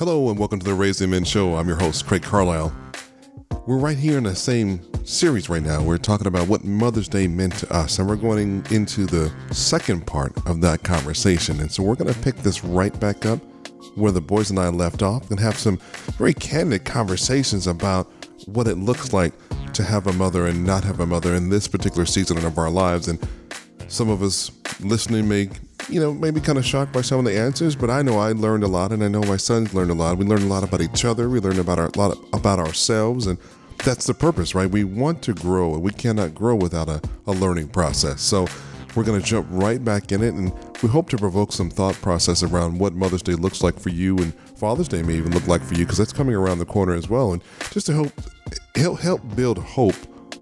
Hello 0.00 0.30
and 0.30 0.38
welcome 0.38 0.58
to 0.58 0.64
the 0.64 0.72
Raising 0.72 1.10
Men 1.10 1.24
Show. 1.24 1.56
I'm 1.56 1.68
your 1.68 1.76
host, 1.76 2.06
Craig 2.06 2.22
Carlisle. 2.22 2.74
We're 3.66 3.76
right 3.76 3.98
here 3.98 4.16
in 4.16 4.24
the 4.24 4.34
same 4.34 4.80
series 5.04 5.50
right 5.50 5.62
now. 5.62 5.82
We're 5.82 5.98
talking 5.98 6.26
about 6.26 6.48
what 6.48 6.64
Mother's 6.64 7.06
Day 7.06 7.28
meant 7.28 7.58
to 7.58 7.70
us, 7.70 7.98
and 7.98 8.08
we're 8.08 8.16
going 8.16 8.64
into 8.70 9.04
the 9.04 9.30
second 9.52 10.06
part 10.06 10.32
of 10.46 10.62
that 10.62 10.84
conversation. 10.84 11.60
And 11.60 11.70
so 11.70 11.82
we're 11.82 11.96
going 11.96 12.10
to 12.10 12.18
pick 12.20 12.36
this 12.36 12.64
right 12.64 12.98
back 12.98 13.26
up 13.26 13.40
where 13.94 14.10
the 14.10 14.22
boys 14.22 14.48
and 14.48 14.58
I 14.58 14.70
left 14.70 15.02
off 15.02 15.30
and 15.30 15.38
have 15.38 15.58
some 15.58 15.78
very 16.16 16.32
candid 16.32 16.86
conversations 16.86 17.66
about 17.66 18.10
what 18.46 18.68
it 18.68 18.76
looks 18.76 19.12
like 19.12 19.34
to 19.74 19.82
have 19.82 20.06
a 20.06 20.14
mother 20.14 20.46
and 20.46 20.64
not 20.64 20.82
have 20.82 21.00
a 21.00 21.06
mother 21.06 21.34
in 21.34 21.50
this 21.50 21.68
particular 21.68 22.06
season 22.06 22.38
of 22.38 22.56
our 22.56 22.70
lives. 22.70 23.06
And 23.06 23.18
some 23.88 24.08
of 24.08 24.22
us 24.22 24.50
listening 24.80 25.28
may 25.28 25.50
you 25.88 26.00
know, 26.00 26.12
maybe 26.12 26.40
kind 26.40 26.58
of 26.58 26.64
shocked 26.64 26.92
by 26.92 27.00
some 27.00 27.18
of 27.18 27.24
the 27.24 27.36
answers, 27.36 27.74
but 27.74 27.90
I 27.90 28.02
know 28.02 28.18
I 28.18 28.32
learned 28.32 28.64
a 28.64 28.68
lot, 28.68 28.92
and 28.92 29.02
I 29.02 29.08
know 29.08 29.22
my 29.22 29.36
sons 29.36 29.74
learned 29.74 29.90
a 29.90 29.94
lot. 29.94 30.18
We 30.18 30.24
learned 30.24 30.42
a 30.42 30.46
lot 30.46 30.62
about 30.62 30.80
each 30.80 31.04
other. 31.04 31.28
We 31.28 31.40
learned 31.40 31.58
about 31.58 31.78
our, 31.78 31.86
a 31.86 31.98
lot 31.98 32.18
about 32.32 32.58
ourselves, 32.58 33.26
and 33.26 33.38
that's 33.84 34.06
the 34.06 34.14
purpose, 34.14 34.54
right? 34.54 34.70
We 34.70 34.84
want 34.84 35.22
to 35.22 35.34
grow, 35.34 35.74
and 35.74 35.82
we 35.82 35.92
cannot 35.92 36.34
grow 36.34 36.54
without 36.54 36.88
a, 36.88 37.00
a 37.26 37.32
learning 37.32 37.68
process. 37.68 38.20
So 38.20 38.46
we're 38.94 39.04
going 39.04 39.20
to 39.20 39.26
jump 39.26 39.46
right 39.50 39.82
back 39.82 40.12
in 40.12 40.22
it, 40.22 40.34
and 40.34 40.52
we 40.82 40.88
hope 40.88 41.08
to 41.10 41.16
provoke 41.16 41.52
some 41.52 41.70
thought 41.70 41.94
process 41.96 42.42
around 42.42 42.78
what 42.78 42.92
Mother's 42.92 43.22
Day 43.22 43.34
looks 43.34 43.62
like 43.62 43.78
for 43.78 43.88
you, 43.90 44.18
and 44.18 44.34
Father's 44.34 44.88
Day 44.88 45.02
may 45.02 45.14
even 45.14 45.32
look 45.32 45.46
like 45.46 45.62
for 45.62 45.74
you, 45.74 45.84
because 45.84 45.98
that's 45.98 46.12
coming 46.12 46.34
around 46.34 46.58
the 46.58 46.64
corner 46.64 46.94
as 46.94 47.08
well, 47.08 47.32
and 47.32 47.42
just 47.70 47.86
to 47.86 47.92
help 47.92 48.12
help 48.74 49.00
help 49.00 49.36
build 49.36 49.58
hope 49.58 49.94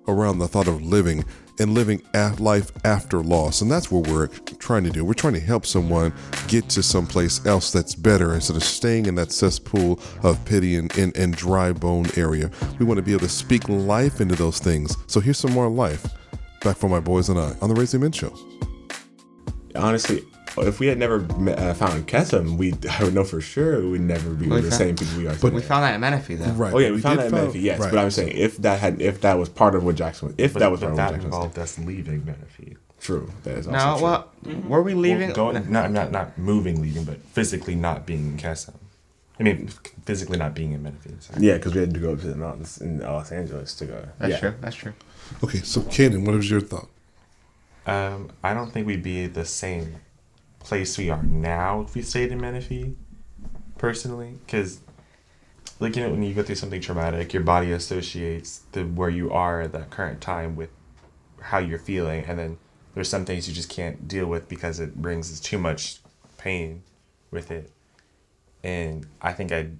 around 0.08 0.38
the 0.38 0.48
thought 0.48 0.66
of 0.66 0.82
living 0.82 1.24
and 1.60 1.74
living 1.74 2.02
life 2.38 2.70
after 2.84 3.20
loss. 3.22 3.60
And 3.60 3.70
that's 3.70 3.90
what 3.90 4.06
we're 4.08 4.28
trying 4.58 4.84
to 4.84 4.90
do. 4.90 5.04
We're 5.04 5.14
trying 5.14 5.34
to 5.34 5.40
help 5.40 5.66
someone 5.66 6.12
get 6.46 6.68
to 6.70 6.82
someplace 6.82 7.44
else 7.46 7.70
that's 7.70 7.94
better 7.94 8.34
instead 8.34 8.56
of 8.56 8.64
staying 8.64 9.06
in 9.06 9.14
that 9.16 9.32
cesspool 9.32 10.00
of 10.22 10.42
pity 10.44 10.76
and, 10.76 10.96
and, 10.96 11.16
and 11.16 11.34
dry 11.34 11.72
bone 11.72 12.06
area. 12.16 12.50
We 12.78 12.86
want 12.86 12.98
to 12.98 13.02
be 13.02 13.12
able 13.12 13.20
to 13.20 13.28
speak 13.28 13.68
life 13.68 14.20
into 14.20 14.34
those 14.34 14.58
things. 14.58 14.96
So 15.06 15.20
here's 15.20 15.38
some 15.38 15.52
more 15.52 15.68
life 15.68 16.06
back 16.62 16.76
for 16.76 16.88
my 16.88 17.00
boys 17.00 17.28
and 17.28 17.38
I 17.38 17.54
on 17.60 17.68
the 17.68 17.74
Raising 17.74 18.00
Men 18.00 18.12
Show. 18.12 18.34
Honestly, 19.74 20.24
if 20.60 20.80
we 20.80 20.86
had 20.86 20.98
never 20.98 21.20
met, 21.20 21.58
uh, 21.58 21.74
found 21.74 22.06
Kesem, 22.06 22.56
we 22.56 22.74
I 22.90 23.04
would 23.04 23.14
know 23.14 23.24
for 23.24 23.40
sure 23.40 23.88
we'd 23.88 24.00
never 24.00 24.30
be 24.30 24.48
the 24.48 24.70
same 24.70 24.96
people 24.96 25.18
we 25.18 25.26
are. 25.26 25.36
But 25.36 25.52
we 25.52 25.62
found 25.62 25.84
that 25.84 25.94
at 25.94 26.00
Menifee, 26.00 26.36
though. 26.36 26.50
Right. 26.52 26.72
Oh 26.72 26.78
yeah, 26.78 26.88
we, 26.88 26.96
we 26.96 27.00
found 27.00 27.18
that 27.18 27.26
at 27.26 27.32
Menifee. 27.32 27.60
Yes, 27.60 27.80
right. 27.80 27.90
but 27.90 27.98
I'm 27.98 28.10
saying 28.10 28.36
if 28.36 28.56
that 28.58 28.80
had 28.80 29.00
if 29.00 29.20
that 29.22 29.38
was 29.38 29.48
part 29.48 29.74
of 29.74 29.84
what 29.84 29.96
Jackson, 29.96 30.34
if 30.38 30.54
but, 30.54 30.60
that 30.60 30.70
was 30.70 30.80
but 30.80 30.86
part 30.86 30.96
that 30.96 31.12
of 31.14 31.18
what 31.18 31.24
involved 31.24 31.58
us 31.58 31.78
leaving 31.78 32.24
Menifee. 32.24 32.76
True. 33.00 33.30
That 33.44 33.58
is 33.58 33.68
also 33.68 33.78
no, 33.78 33.94
true. 33.94 34.04
well, 34.04 34.30
mm-hmm. 34.44 34.68
were 34.68 34.82
we 34.82 34.94
leaving? 34.94 35.28
Well, 35.28 35.52
going, 35.52 35.70
not 35.70 35.90
not 35.90 36.10
not 36.10 36.36
moving, 36.38 36.82
leaving, 36.82 37.04
but 37.04 37.18
physically 37.18 37.74
not 37.74 38.06
being 38.06 38.26
in 38.26 38.36
Kesem. 38.38 38.74
I 39.38 39.44
mean, 39.44 39.68
physically 40.04 40.36
not 40.36 40.54
being 40.54 40.72
in 40.72 40.82
Menifee. 40.82 41.14
Sorry. 41.20 41.46
Yeah, 41.46 41.54
because 41.54 41.74
we 41.74 41.80
had 41.80 41.94
to 41.94 42.00
go 42.00 42.12
up 42.12 42.20
to 42.20 42.26
the 42.26 42.34
mountains 42.34 42.78
in 42.80 42.98
Los 42.98 43.30
Angeles 43.30 43.74
to 43.76 43.86
go. 43.86 44.08
That's 44.18 44.32
yeah. 44.32 44.40
true. 44.40 44.54
That's 44.60 44.76
true. 44.76 44.94
Okay, 45.44 45.58
so 45.58 45.82
Cannon, 45.82 46.24
what 46.24 46.34
was 46.34 46.50
your 46.50 46.60
thought? 46.60 46.88
Um, 47.86 48.30
I 48.42 48.52
don't 48.52 48.70
think 48.70 48.86
we'd 48.86 49.02
be 49.02 49.26
the 49.26 49.44
same 49.44 49.96
place 50.60 50.98
we 50.98 51.10
are 51.10 51.22
now 51.22 51.82
if 51.82 51.94
we 51.94 52.02
stayed 52.02 52.32
in 52.32 52.40
Menifee, 52.40 52.94
personally, 53.76 54.38
because 54.44 54.80
like 55.80 55.96
you 55.96 56.02
know 56.02 56.10
when 56.10 56.22
you 56.22 56.34
go 56.34 56.42
through 56.42 56.56
something 56.56 56.80
traumatic, 56.80 57.32
your 57.32 57.42
body 57.42 57.72
associates 57.72 58.62
the 58.72 58.84
where 58.84 59.10
you 59.10 59.30
are 59.30 59.62
at 59.62 59.72
that 59.72 59.90
current 59.90 60.20
time 60.20 60.56
with 60.56 60.70
how 61.40 61.58
you're 61.58 61.78
feeling, 61.78 62.24
and 62.24 62.38
then 62.38 62.58
there's 62.94 63.08
some 63.08 63.24
things 63.24 63.48
you 63.48 63.54
just 63.54 63.70
can't 63.70 64.08
deal 64.08 64.26
with 64.26 64.48
because 64.48 64.80
it 64.80 64.96
brings 64.96 65.38
too 65.40 65.58
much 65.58 66.00
pain 66.36 66.82
with 67.30 67.50
it, 67.50 67.70
and 68.62 69.06
I 69.22 69.32
think 69.32 69.52
I'd 69.52 69.78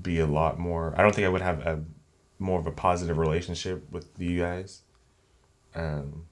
be 0.00 0.20
a 0.20 0.26
lot 0.26 0.58
more. 0.58 0.94
I 0.96 1.02
don't 1.02 1.14
think 1.14 1.26
I 1.26 1.30
would 1.30 1.42
have 1.42 1.60
a 1.60 1.84
more 2.38 2.58
of 2.58 2.66
a 2.66 2.72
positive 2.72 3.18
relationship 3.18 3.90
with 3.90 4.08
you 4.18 4.40
guys. 4.40 4.82
Um, 5.74 6.26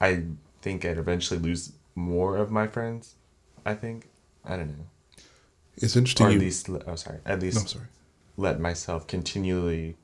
I 0.00 0.24
think 0.62 0.84
I'd 0.84 0.98
eventually 0.98 1.40
lose 1.40 1.72
more 2.00 2.36
of 2.36 2.50
my 2.50 2.66
friends. 2.66 3.14
I 3.64 3.74
think 3.74 4.08
I 4.44 4.56
don't 4.56 4.68
know. 4.68 4.86
It's 5.76 5.96
interesting. 5.96 6.26
Or 6.26 6.30
at 6.30 6.38
least, 6.38 6.68
oh 6.68 6.94
sorry, 6.96 7.18
at 7.24 7.40
least 7.40 7.58
no, 7.58 7.64
sorry. 7.64 7.86
let 8.36 8.60
myself 8.60 9.06
continually, 9.06 9.96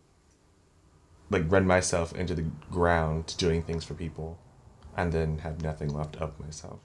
like, 1.31 1.51
run 1.51 1.67
myself 1.67 2.15
into 2.15 2.35
the 2.35 2.47
ground 2.71 3.35
doing 3.39 3.63
things 3.63 3.85
for 3.85 3.95
people, 3.95 4.39
and 4.97 5.13
then 5.13 5.39
have 5.39 5.63
nothing 5.63 5.93
left 5.93 6.17
of 6.17 6.39
myself. 6.39 6.79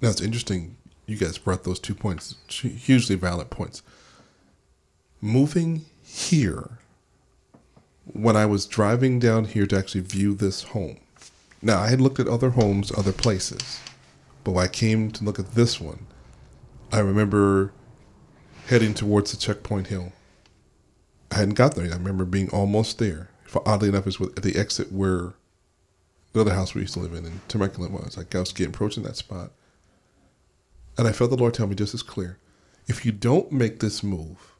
Now 0.00 0.10
it's 0.10 0.20
interesting. 0.20 0.76
You 1.06 1.16
guys 1.16 1.36
brought 1.38 1.64
those 1.64 1.80
two 1.80 1.94
points, 1.94 2.36
hugely 2.48 3.16
valid 3.16 3.50
points. 3.50 3.82
Moving 5.20 5.84
here, 6.02 6.78
when 8.04 8.36
I 8.36 8.46
was 8.46 8.66
driving 8.66 9.18
down 9.18 9.44
here 9.44 9.66
to 9.66 9.76
actually 9.76 10.00
view 10.02 10.34
this 10.34 10.62
home. 10.62 10.98
Now 11.60 11.80
I 11.80 11.88
had 11.88 12.00
looked 12.00 12.18
at 12.18 12.26
other 12.26 12.50
homes, 12.50 12.90
other 12.96 13.12
places 13.12 13.80
but 14.44 14.52
when 14.52 14.64
I 14.64 14.68
came 14.68 15.10
to 15.12 15.24
look 15.24 15.38
at 15.38 15.52
this 15.52 15.80
one, 15.80 16.06
I 16.92 16.98
remember 17.00 17.72
heading 18.66 18.94
towards 18.94 19.30
the 19.30 19.36
checkpoint 19.36 19.88
hill. 19.88 20.12
I 21.30 21.36
hadn't 21.36 21.54
got 21.54 21.74
there 21.74 21.84
yet. 21.84 21.94
I 21.94 21.96
remember 21.96 22.24
being 22.24 22.50
almost 22.50 22.98
there. 22.98 23.30
For, 23.44 23.66
Oddly 23.66 23.88
enough, 23.88 24.06
it's 24.06 24.20
at 24.20 24.42
the 24.42 24.56
exit 24.56 24.92
where 24.92 25.34
the 26.32 26.40
other 26.40 26.54
house 26.54 26.74
we 26.74 26.82
used 26.82 26.94
to 26.94 27.00
live 27.00 27.14
in 27.14 27.24
in 27.24 27.40
Temecula 27.48 27.90
was. 27.90 28.16
Like 28.16 28.34
I 28.34 28.40
was 28.40 28.52
getting 28.52 28.74
approaching 28.74 29.02
that 29.04 29.16
spot. 29.16 29.52
And 30.98 31.08
I 31.08 31.12
felt 31.12 31.30
the 31.30 31.36
Lord 31.36 31.54
tell 31.54 31.66
me 31.66 31.74
just 31.74 31.94
as 31.94 32.02
clear 32.02 32.38
if 32.86 33.06
you 33.06 33.12
don't 33.12 33.52
make 33.52 33.80
this 33.80 34.02
move 34.02 34.52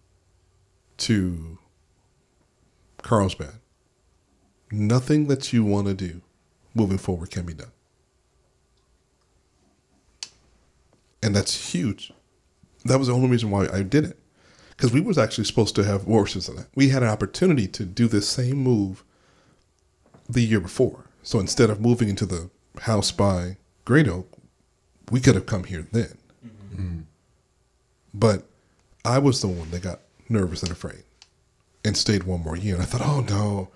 to 0.99 1.59
Carlsbad, 3.03 3.55
nothing 4.71 5.27
that 5.27 5.53
you 5.53 5.65
want 5.65 5.89
to 5.89 5.95
do 5.95 6.23
moving 6.75 6.99
forward 6.99 7.31
can 7.31 7.45
be 7.45 7.55
done. 7.55 7.73
And 11.23 11.35
that's 11.35 11.73
huge. 11.73 12.13
That 12.85 12.99
was 12.99 13.09
the 13.09 13.15
only 13.15 13.29
reason 13.29 13.51
why 13.51 13.69
I 13.73 13.83
did 13.83 14.05
it, 14.05 14.19
because 14.71 14.93
we 14.93 15.01
was 15.01 15.19
actually 15.19 15.45
supposed 15.45 15.75
to 15.77 15.85
have 15.85 16.05
horses 16.05 16.49
in 16.49 16.57
that. 16.57 16.69
We 16.75 16.89
had 16.89 17.03
an 17.03 17.09
opportunity 17.09 17.69
to 17.69 17.85
do 17.85 18.09
this 18.09 18.29
same 18.29 18.57
move 18.57 19.05
the 20.29 20.43
year 20.43 20.61
before. 20.61 21.05
So 21.23 21.39
instead 21.39 21.71
of 21.71 21.81
moving 21.81 22.09
into 22.09 22.27
the 22.27 22.51
house 22.81 23.13
by 23.13 23.57
Great 23.85 24.09
Oak, 24.09 24.29
we 25.11 25.21
could 25.21 25.35
have 25.35 25.47
come 25.47 25.65
here 25.65 25.87
then. 25.93 26.19
Mm-hmm. 26.45 26.99
But 28.15 28.45
I 29.05 29.19
was 29.19 29.41
the 29.41 29.49
one 29.49 29.71
that 29.71 29.83
got 29.83 30.01
nervous 30.29 30.63
and 30.63 30.73
afraid 30.73 31.05
and 31.85 31.97
stayed 31.97 32.25
one 32.25 32.43
more 32.43 32.57
year. 32.57 32.75
And 32.75 32.83
I 32.83 32.87
thought, 32.87 33.07
oh 33.07 33.21
no, 33.21 33.69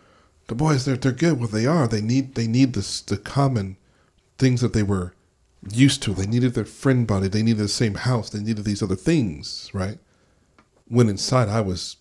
the 0.48 0.54
boys 0.54 0.84
they're 0.84 0.96
they're 0.96 1.12
good. 1.12 1.38
Well, 1.38 1.48
they 1.48 1.66
are. 1.66 1.86
They 1.86 2.00
need 2.00 2.34
they 2.34 2.46
need 2.46 2.72
this 2.72 3.00
the 3.00 3.16
common 3.16 3.76
things 4.38 4.60
that 4.60 4.72
they 4.72 4.82
were 4.82 5.14
used 5.70 6.02
to. 6.04 6.14
They 6.14 6.26
needed 6.26 6.54
their 6.54 6.64
friend 6.64 7.06
body. 7.06 7.28
They 7.28 7.42
needed 7.42 7.62
the 7.62 7.68
same 7.68 7.94
house. 7.94 8.30
They 8.30 8.40
needed 8.40 8.64
these 8.64 8.82
other 8.82 8.96
things, 8.96 9.70
right? 9.72 9.98
When 10.88 11.08
inside 11.08 11.48
I 11.48 11.60
was 11.60 11.96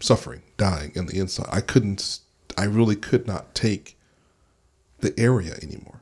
suffering, 0.00 0.42
dying 0.56 0.92
in 0.94 1.06
the 1.06 1.18
inside. 1.18 1.48
I 1.50 1.60
couldn't, 1.60 2.20
I 2.56 2.64
really 2.64 2.96
could 2.96 3.26
not 3.26 3.54
take 3.54 3.96
the 5.00 5.18
area 5.18 5.54
anymore. 5.62 6.00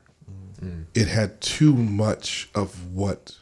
Mm-hmm. 0.61 0.83
It 0.93 1.07
had 1.07 1.41
too 1.41 1.73
much 1.73 2.49
of 2.55 2.93
what 2.93 3.37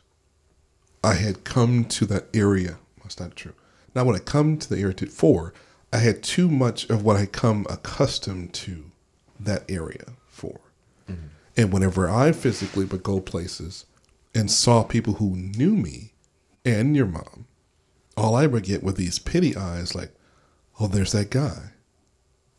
I 1.04 1.14
had 1.14 1.44
come 1.44 1.86
to 1.86 2.06
that 2.08 2.28
area. 2.34 2.78
That's 3.02 3.20
not 3.20 3.36
true. 3.36 3.54
Now, 3.94 4.04
when 4.04 4.16
I 4.16 4.20
come 4.20 4.58
to 4.58 4.70
the 4.70 4.80
area 4.80 4.96
for, 4.96 5.54
I 5.94 6.00
had 6.00 6.24
too 6.24 6.50
much 6.50 6.90
of 6.90 7.04
what 7.04 7.16
I 7.16 7.26
come 7.26 7.66
accustomed 7.70 8.54
to 8.56 8.86
that 9.40 9.64
area 9.70 10.14
for. 10.28 10.60
Mm-hmm. 11.10 11.28
And 11.58 11.72
whenever 11.72 12.10
I 12.10 12.32
physically 12.32 12.86
would 12.86 13.04
go 13.04 13.20
places 13.20 13.86
and 14.34 14.52
saw 14.52 14.84
people 14.84 15.16
who 15.16 15.36
knew 15.36 15.76
me 15.76 16.14
and 16.66 16.96
your 16.96 17.06
mom, 17.06 17.48
all 18.18 18.36
I 18.36 18.46
would 18.46 18.64
get 18.64 18.84
were 18.84 18.92
these 18.92 19.20
pity 19.20 19.56
eyes 19.56 19.96
like, 19.96 20.12
oh, 20.80 20.88
there's 20.88 21.14
that 21.14 21.30
guy. 21.30 21.72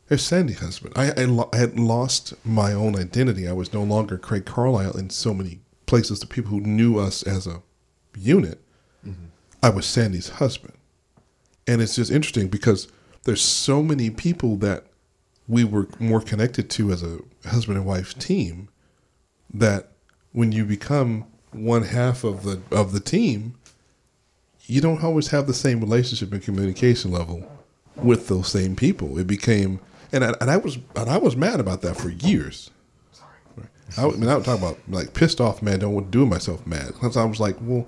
There's 0.09 0.23
Sandy's 0.23 0.61
husband. 0.61 0.95
I, 0.97 1.11
I, 1.11 1.25
lo- 1.25 1.51
I, 1.53 1.57
had 1.57 1.79
lost 1.79 2.35
my 2.45 2.73
own 2.73 2.97
identity. 2.97 3.49
I 3.49 3.53
was 3.53 3.73
no 3.73 3.83
longer 3.83 4.17
Craig 4.17 4.45
Carlisle 4.45 4.97
in 4.97 5.11
so 5.11 5.35
many 5.35 5.61
places. 5.87 6.21
The 6.21 6.27
people 6.27 6.51
who 6.51 6.61
knew 6.61 6.99
us 6.99 7.23
as 7.25 7.47
a 7.47 7.63
unit, 8.17 8.61
mm-hmm. 9.05 9.27
I 9.63 9.71
was 9.71 9.85
Sandy's 9.85 10.29
husband. 10.29 10.75
And 11.67 11.83
it's 11.83 11.97
just 11.97 12.13
interesting 12.13 12.47
because 12.47 12.87
there's 13.25 13.43
so 13.43 13.83
many 13.83 14.09
people 14.09 14.57
that 14.59 14.85
we 15.49 15.65
were 15.65 15.89
more 15.99 16.21
connected 16.21 16.71
to 16.71 16.93
as 16.93 17.03
a 17.03 17.19
husband 17.45 17.79
and 17.79 17.87
wife 17.87 18.17
team 18.19 18.69
that 19.53 19.89
when 20.33 20.53
you 20.53 20.65
become 20.65 21.25
one 21.53 21.83
half 21.83 22.25
of 22.25 22.43
the 22.43 22.61
of 22.71 22.93
the 22.93 23.01
team, 23.01 23.55
you 24.67 24.81
don't 24.81 25.03
always 25.03 25.29
have 25.29 25.47
the 25.47 25.55
same 25.55 25.81
relationship 25.81 26.33
and 26.33 26.43
communication 26.43 27.11
level 27.11 27.51
with 27.97 28.29
those 28.29 28.49
same 28.49 28.77
people. 28.77 29.19
It 29.19 29.27
became, 29.27 29.81
and 30.13 30.25
I, 30.25 30.35
and 30.41 30.51
I 30.51 30.57
was 30.57 30.79
and 30.95 31.09
I 31.09 31.19
was 31.19 31.37
mad 31.37 31.61
about 31.61 31.83
that 31.83 31.97
for 31.97 32.11
years. 32.11 32.71
Sorry, 33.13 33.69
I, 33.97 34.07
I 34.07 34.11
mean, 34.17 34.29
I 34.29 34.37
would 34.37 34.45
talk 34.45 34.59
about 34.59 34.79
like 34.89 35.15
pissed 35.15 35.41
off, 35.41 35.63
man. 35.63 35.79
Don't 35.79 35.95
want 35.95 36.13
to 36.13 36.19
do 36.19 36.27
myself 36.27 36.67
mad 36.67 36.89
because 36.89 37.17
I 37.17 37.25
was 37.25 37.41
like, 37.41 37.57
well, 37.61 37.87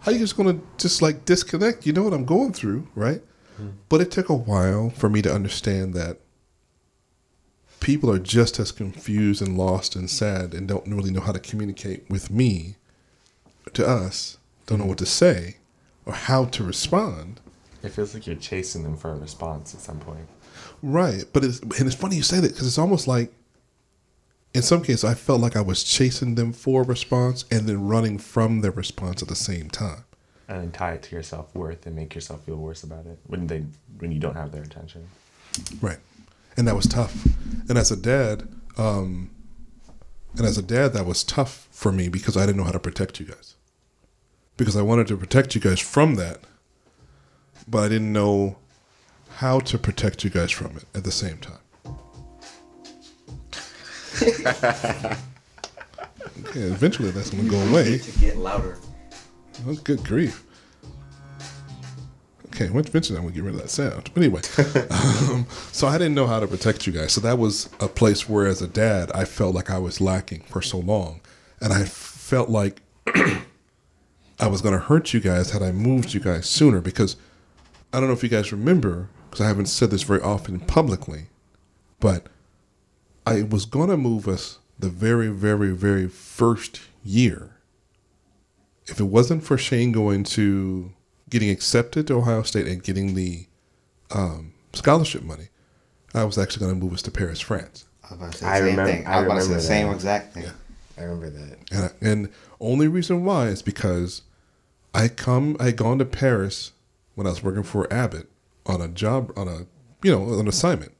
how 0.00 0.12
you 0.12 0.18
just 0.18 0.36
gonna 0.36 0.58
just 0.78 1.02
like 1.02 1.24
disconnect? 1.24 1.86
You 1.86 1.92
know 1.92 2.02
what 2.02 2.12
I'm 2.12 2.24
going 2.24 2.52
through, 2.52 2.88
right? 2.94 3.22
Hmm. 3.56 3.70
But 3.88 4.00
it 4.00 4.10
took 4.10 4.28
a 4.28 4.34
while 4.34 4.90
for 4.90 5.08
me 5.08 5.22
to 5.22 5.32
understand 5.32 5.94
that 5.94 6.18
people 7.80 8.10
are 8.10 8.18
just 8.18 8.58
as 8.58 8.72
confused 8.72 9.42
and 9.42 9.56
lost 9.56 9.96
and 9.96 10.10
sad 10.10 10.54
and 10.54 10.68
don't 10.68 10.86
really 10.86 11.10
know 11.10 11.20
how 11.20 11.32
to 11.32 11.38
communicate 11.38 12.08
with 12.08 12.30
me 12.30 12.76
to 13.74 13.86
us, 13.86 14.38
don't 14.66 14.78
know 14.78 14.86
what 14.86 14.98
to 14.98 15.06
say 15.06 15.56
or 16.06 16.14
how 16.14 16.44
to 16.46 16.64
respond. 16.64 17.40
It 17.82 17.90
feels 17.90 18.14
like 18.14 18.26
you're 18.26 18.36
chasing 18.36 18.82
them 18.82 18.96
for 18.96 19.12
a 19.12 19.16
response 19.16 19.74
at 19.74 19.80
some 19.80 20.00
point. 20.00 20.26
Right. 20.82 21.24
But 21.32 21.44
it's 21.44 21.60
and 21.60 21.86
it's 21.86 21.94
funny 21.94 22.16
you 22.16 22.22
say 22.22 22.40
that 22.40 22.52
because 22.52 22.66
it's 22.66 22.78
almost 22.78 23.06
like 23.06 23.32
in 24.54 24.62
some 24.62 24.82
cases 24.82 25.04
I 25.04 25.14
felt 25.14 25.40
like 25.40 25.56
I 25.56 25.60
was 25.60 25.84
chasing 25.84 26.34
them 26.34 26.52
for 26.52 26.82
a 26.82 26.84
response 26.84 27.44
and 27.50 27.68
then 27.68 27.86
running 27.86 28.18
from 28.18 28.60
their 28.60 28.70
response 28.70 29.22
at 29.22 29.28
the 29.28 29.36
same 29.36 29.70
time. 29.70 30.04
And 30.48 30.62
then 30.62 30.72
tie 30.72 30.92
it 30.92 31.02
to 31.04 31.14
your 31.14 31.22
self 31.22 31.54
worth 31.54 31.86
and 31.86 31.94
make 31.94 32.14
yourself 32.14 32.44
feel 32.44 32.56
worse 32.56 32.82
about 32.82 33.06
it 33.06 33.18
when 33.26 33.46
they 33.46 33.64
when 33.98 34.10
you 34.10 34.18
don't 34.18 34.36
have 34.36 34.50
their 34.50 34.62
attention. 34.62 35.06
Right. 35.80 35.98
And 36.58 36.68
that 36.68 36.74
was 36.74 36.86
tough. 36.86 37.24
And 37.68 37.78
as 37.78 37.90
a 37.90 37.96
dad, 37.96 38.48
um, 38.76 39.30
and 40.36 40.44
as 40.44 40.58
a 40.58 40.62
dad, 40.62 40.92
that 40.92 41.06
was 41.06 41.22
tough 41.22 41.68
for 41.70 41.92
me 41.92 42.08
because 42.08 42.36
I 42.36 42.44
didn't 42.46 42.56
know 42.56 42.64
how 42.64 42.72
to 42.72 42.80
protect 42.80 43.20
you 43.20 43.26
guys. 43.26 43.54
Because 44.56 44.76
I 44.76 44.82
wanted 44.82 45.06
to 45.06 45.16
protect 45.16 45.54
you 45.54 45.60
guys 45.60 45.78
from 45.78 46.16
that, 46.16 46.40
but 47.68 47.84
I 47.84 47.88
didn't 47.88 48.12
know 48.12 48.56
how 49.36 49.60
to 49.60 49.78
protect 49.78 50.24
you 50.24 50.30
guys 50.30 50.50
from 50.50 50.76
it 50.76 50.84
at 50.96 51.04
the 51.04 51.12
same 51.12 51.38
time. 51.38 51.60
okay, 56.40 56.60
eventually 56.60 57.12
that's 57.12 57.30
going 57.30 57.44
to 57.44 57.50
go 57.50 57.60
away. 57.68 57.98
To 57.98 58.18
get 58.18 58.36
louder. 58.36 58.78
Oh, 59.64 59.74
good 59.74 60.02
grief. 60.02 60.44
Okay, 62.60 62.76
eventually 62.76 63.16
I'm 63.16 63.22
gonna 63.22 63.36
get 63.36 63.44
rid 63.44 63.54
of 63.54 63.60
that 63.60 63.70
sound. 63.70 64.10
But 64.12 64.20
anyway, 64.20 64.40
um, 65.30 65.46
so 65.70 65.86
I 65.86 65.96
didn't 65.96 66.16
know 66.16 66.26
how 66.26 66.40
to 66.40 66.48
protect 66.48 66.88
you 66.88 66.92
guys. 66.92 67.12
So 67.12 67.20
that 67.20 67.38
was 67.38 67.68
a 67.78 67.86
place 67.86 68.28
where, 68.28 68.48
as 68.48 68.60
a 68.60 68.66
dad, 68.66 69.12
I 69.14 69.26
felt 69.26 69.54
like 69.54 69.70
I 69.70 69.78
was 69.78 70.00
lacking 70.00 70.40
for 70.40 70.60
so 70.60 70.78
long, 70.78 71.20
and 71.60 71.72
I 71.72 71.84
felt 71.84 72.48
like 72.48 72.82
I 74.40 74.48
was 74.48 74.60
gonna 74.60 74.78
hurt 74.78 75.14
you 75.14 75.20
guys 75.20 75.52
had 75.52 75.62
I 75.62 75.70
moved 75.70 76.14
you 76.14 76.18
guys 76.18 76.46
sooner. 76.46 76.80
Because 76.80 77.14
I 77.92 78.00
don't 78.00 78.08
know 78.08 78.14
if 78.14 78.24
you 78.24 78.28
guys 78.28 78.50
remember, 78.50 79.08
because 79.30 79.44
I 79.44 79.46
haven't 79.46 79.66
said 79.66 79.92
this 79.92 80.02
very 80.02 80.20
often 80.20 80.58
publicly, 80.58 81.26
but 82.00 82.26
I 83.24 83.42
was 83.42 83.66
gonna 83.66 83.96
move 83.96 84.26
us 84.26 84.58
the 84.76 84.88
very, 84.88 85.28
very, 85.28 85.70
very 85.70 86.08
first 86.08 86.80
year 87.04 87.54
if 88.86 88.98
it 88.98 89.04
wasn't 89.04 89.44
for 89.44 89.56
Shane 89.58 89.92
going 89.92 90.24
to 90.24 90.92
getting 91.30 91.50
accepted 91.50 92.06
to 92.08 92.14
Ohio 92.14 92.42
State 92.42 92.66
and 92.66 92.82
getting 92.82 93.14
the 93.14 93.46
um, 94.10 94.52
scholarship 94.72 95.22
money, 95.22 95.48
I 96.14 96.24
was 96.24 96.38
actually 96.38 96.66
going 96.66 96.78
to 96.78 96.84
move 96.84 96.94
us 96.94 97.02
to 97.02 97.10
Paris, 97.10 97.40
France. 97.40 97.84
I 98.04 98.14
was 98.14 98.18
about 98.20 98.32
to 98.32 98.38
say 98.38 98.46
I 98.46 98.60
the 98.60 98.66
same 98.66 98.76
remember- 98.78 98.92
thing. 98.92 99.06
I 99.06 99.12
I 99.12 99.20
was 99.20 99.26
about 99.26 99.34
to 99.36 99.42
say 99.44 99.54
the 99.54 99.60
same 99.60 99.86
that. 99.88 99.94
exact 99.94 100.34
thing. 100.34 100.46
I 100.96 101.02
remember 101.02 101.30
that. 101.30 101.58
And, 101.70 102.08
and 102.08 102.28
only 102.60 102.88
reason 102.88 103.24
why 103.24 103.48
is 103.48 103.62
because 103.62 104.22
I 104.94 105.08
come 105.08 105.56
I 105.60 105.66
had 105.66 105.76
gone 105.76 105.98
to 105.98 106.04
Paris 106.04 106.72
when 107.14 107.26
I 107.26 107.30
was 107.30 107.42
working 107.42 107.62
for 107.62 107.92
Abbott 107.92 108.28
on 108.66 108.80
a 108.80 108.88
job 108.88 109.32
on 109.36 109.46
a 109.48 109.66
you 110.02 110.10
know 110.10 110.38
an 110.40 110.48
assignment, 110.48 110.92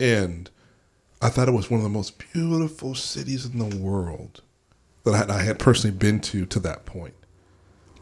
and 0.00 0.50
I 1.20 1.28
thought 1.28 1.48
it 1.48 1.52
was 1.52 1.70
one 1.70 1.78
of 1.80 1.84
the 1.84 1.90
most 1.90 2.18
beautiful 2.32 2.94
cities 2.94 3.44
in 3.44 3.58
the 3.58 3.76
world 3.76 4.42
that 5.04 5.14
I 5.14 5.18
had, 5.18 5.30
I 5.30 5.42
had 5.42 5.58
personally 5.58 5.96
been 5.96 6.20
to 6.20 6.46
to 6.46 6.60
that 6.60 6.84
point. 6.86 7.14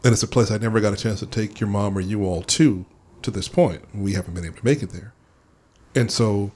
And 0.03 0.13
it's 0.13 0.23
a 0.23 0.27
place 0.27 0.51
I 0.51 0.57
never 0.57 0.79
got 0.79 0.93
a 0.93 0.97
chance 0.97 1.19
to 1.19 1.25
take 1.25 1.59
your 1.59 1.69
mom 1.69 1.97
or 1.97 2.01
you 2.01 2.23
all 2.23 2.43
to 2.43 2.85
to 3.23 3.31
this 3.31 3.47
point. 3.47 3.83
We 3.93 4.13
haven't 4.13 4.33
been 4.33 4.45
able 4.45 4.57
to 4.57 4.65
make 4.65 4.83
it 4.83 4.91
there, 4.91 5.13
and 5.95 6.11
so. 6.11 6.51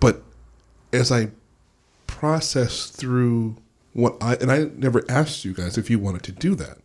But 0.00 0.22
as 0.92 1.10
I 1.12 1.30
process 2.06 2.86
through 2.86 3.56
what 3.92 4.16
I 4.20 4.34
and 4.34 4.50
I 4.50 4.70
never 4.76 5.04
asked 5.08 5.44
you 5.44 5.52
guys 5.54 5.78
if 5.78 5.88
you 5.88 5.98
wanted 5.98 6.24
to 6.24 6.32
do 6.32 6.54
that. 6.56 6.78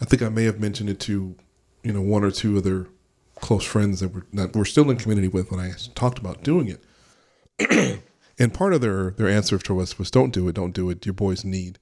I 0.00 0.04
think 0.04 0.22
I 0.22 0.28
may 0.28 0.44
have 0.44 0.60
mentioned 0.60 0.88
it 0.88 1.00
to, 1.00 1.34
you 1.82 1.92
know, 1.92 2.00
one 2.00 2.24
or 2.24 2.30
two 2.30 2.56
other 2.56 2.86
close 3.40 3.64
friends 3.64 4.00
that 4.00 4.14
were 4.14 4.26
that 4.32 4.54
we're 4.54 4.64
still 4.64 4.90
in 4.90 4.96
community 4.96 5.28
with 5.28 5.50
when 5.50 5.60
I 5.60 5.72
talked 5.94 6.18
about 6.18 6.42
doing 6.42 6.76
it. 7.58 8.00
and 8.38 8.54
part 8.54 8.72
of 8.72 8.80
their 8.80 9.10
their 9.12 9.28
answer 9.28 9.58
to 9.58 9.80
us 9.80 9.98
was, 9.98 10.10
"Don't 10.10 10.32
do 10.32 10.48
it, 10.48 10.54
don't 10.54 10.72
do 10.74 10.88
it. 10.90 11.04
Your 11.04 11.12
boys 11.12 11.44
need 11.44 11.78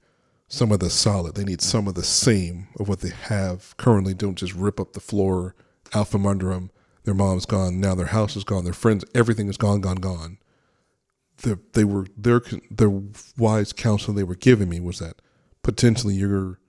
some 0.47 0.71
of 0.71 0.79
the 0.79 0.89
solid. 0.89 1.35
They 1.35 1.43
need 1.43 1.61
some 1.61 1.87
of 1.87 1.95
the 1.95 2.03
same 2.03 2.67
of 2.79 2.87
what 2.87 3.01
they 3.01 3.09
have 3.09 3.75
currently. 3.77 4.13
Don't 4.13 4.37
just 4.37 4.53
rip 4.53 4.79
up 4.79 4.93
the 4.93 4.99
floor 4.99 5.55
out 5.93 6.07
from 6.07 6.25
under 6.25 6.49
them. 6.49 6.71
Their 7.03 7.13
mom's 7.13 7.45
gone. 7.45 7.79
Now 7.79 7.95
their 7.95 8.07
house 8.07 8.35
is 8.35 8.43
gone. 8.43 8.63
Their 8.63 8.73
friends, 8.73 9.05
everything 9.15 9.47
is 9.47 9.57
gone, 9.57 9.81
gone, 9.81 9.97
gone." 9.97 10.37
the, 11.37 11.59
they 11.73 11.83
were 11.83 12.07
their 12.17 12.41
their 12.69 13.01
wise 13.37 13.73
counsel 13.73 14.13
they 14.13 14.23
were 14.23 14.35
giving 14.35 14.69
me 14.69 14.79
was 14.79 14.99
that 14.99 15.21
potentially 15.63 16.15
your 16.15 16.59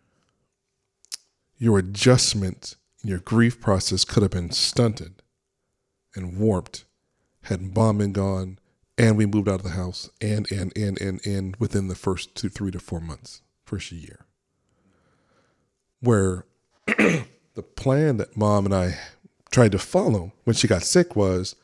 your 1.56 1.78
adjustment 1.78 2.76
your 3.02 3.18
grief 3.18 3.60
process 3.60 4.04
could 4.04 4.22
have 4.22 4.32
been 4.32 4.50
stunted 4.50 5.22
and 6.14 6.38
warped 6.38 6.84
had 7.44 7.74
mom 7.74 7.98
been 7.98 8.12
gone 8.12 8.58
and 8.96 9.16
we 9.16 9.26
moved 9.26 9.48
out 9.48 9.60
of 9.60 9.62
the 9.62 9.70
house 9.70 10.10
and 10.20 10.50
and 10.52 10.76
and 10.76 11.00
and 11.00 11.24
and 11.26 11.56
within 11.56 11.88
the 11.88 11.94
first 11.94 12.34
two 12.34 12.48
three 12.48 12.70
to 12.70 12.78
four 12.78 13.00
months 13.00 13.42
first 13.68 13.92
year 13.92 14.26
where 16.00 16.46
the 16.86 17.62
plan 17.76 18.16
that 18.18 18.36
mom 18.36 18.64
and 18.64 18.74
I 18.74 18.98
tried 19.50 19.72
to 19.72 19.78
follow 19.78 20.32
when 20.44 20.54
she 20.54 20.68
got 20.68 20.82
sick 20.82 21.16
was 21.16 21.56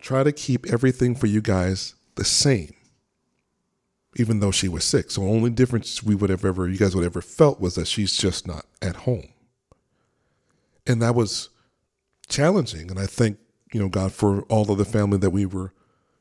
try 0.00 0.22
to 0.22 0.32
keep 0.32 0.66
everything 0.66 1.14
for 1.14 1.26
you 1.26 1.40
guys 1.40 1.94
the 2.16 2.24
same, 2.24 2.74
even 4.16 4.40
though 4.40 4.50
she 4.50 4.68
was 4.68 4.84
sick. 4.84 5.10
So 5.10 5.22
the 5.22 5.28
only 5.28 5.50
difference 5.50 6.02
we 6.02 6.14
would 6.14 6.30
have 6.30 6.44
ever, 6.44 6.68
you 6.68 6.78
guys 6.78 6.94
would 6.94 7.04
have 7.04 7.12
ever 7.12 7.22
felt 7.22 7.60
was 7.60 7.74
that 7.76 7.88
she's 7.88 8.16
just 8.16 8.46
not 8.46 8.66
at 8.82 8.96
home. 8.96 9.28
And 10.86 11.00
that 11.00 11.14
was 11.14 11.48
challenging. 12.28 12.90
And 12.90 13.00
I 13.00 13.06
thank, 13.06 13.38
you 13.72 13.80
know, 13.80 13.88
God 13.88 14.12
for 14.12 14.42
all 14.42 14.70
of 14.70 14.78
the 14.78 14.84
family 14.84 15.18
that 15.18 15.30
we 15.30 15.46
were, 15.46 15.72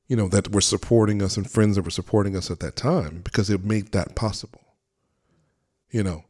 you 0.07 0.15
know, 0.15 0.27
that 0.29 0.53
were 0.53 0.61
supporting 0.61 1.21
us 1.21 1.35
and 1.35 1.49
friends 1.49 1.75
that 1.75 1.83
were 1.83 1.91
supporting 1.91 2.35
us 2.35 2.49
at 2.49 2.59
that 2.61 2.75
time 2.75 3.21
because 3.23 3.49
it 3.49 3.65
made 3.65 3.91
that 3.91 4.15
possible, 4.15 4.61
you 5.93 6.03
know. 6.03 6.25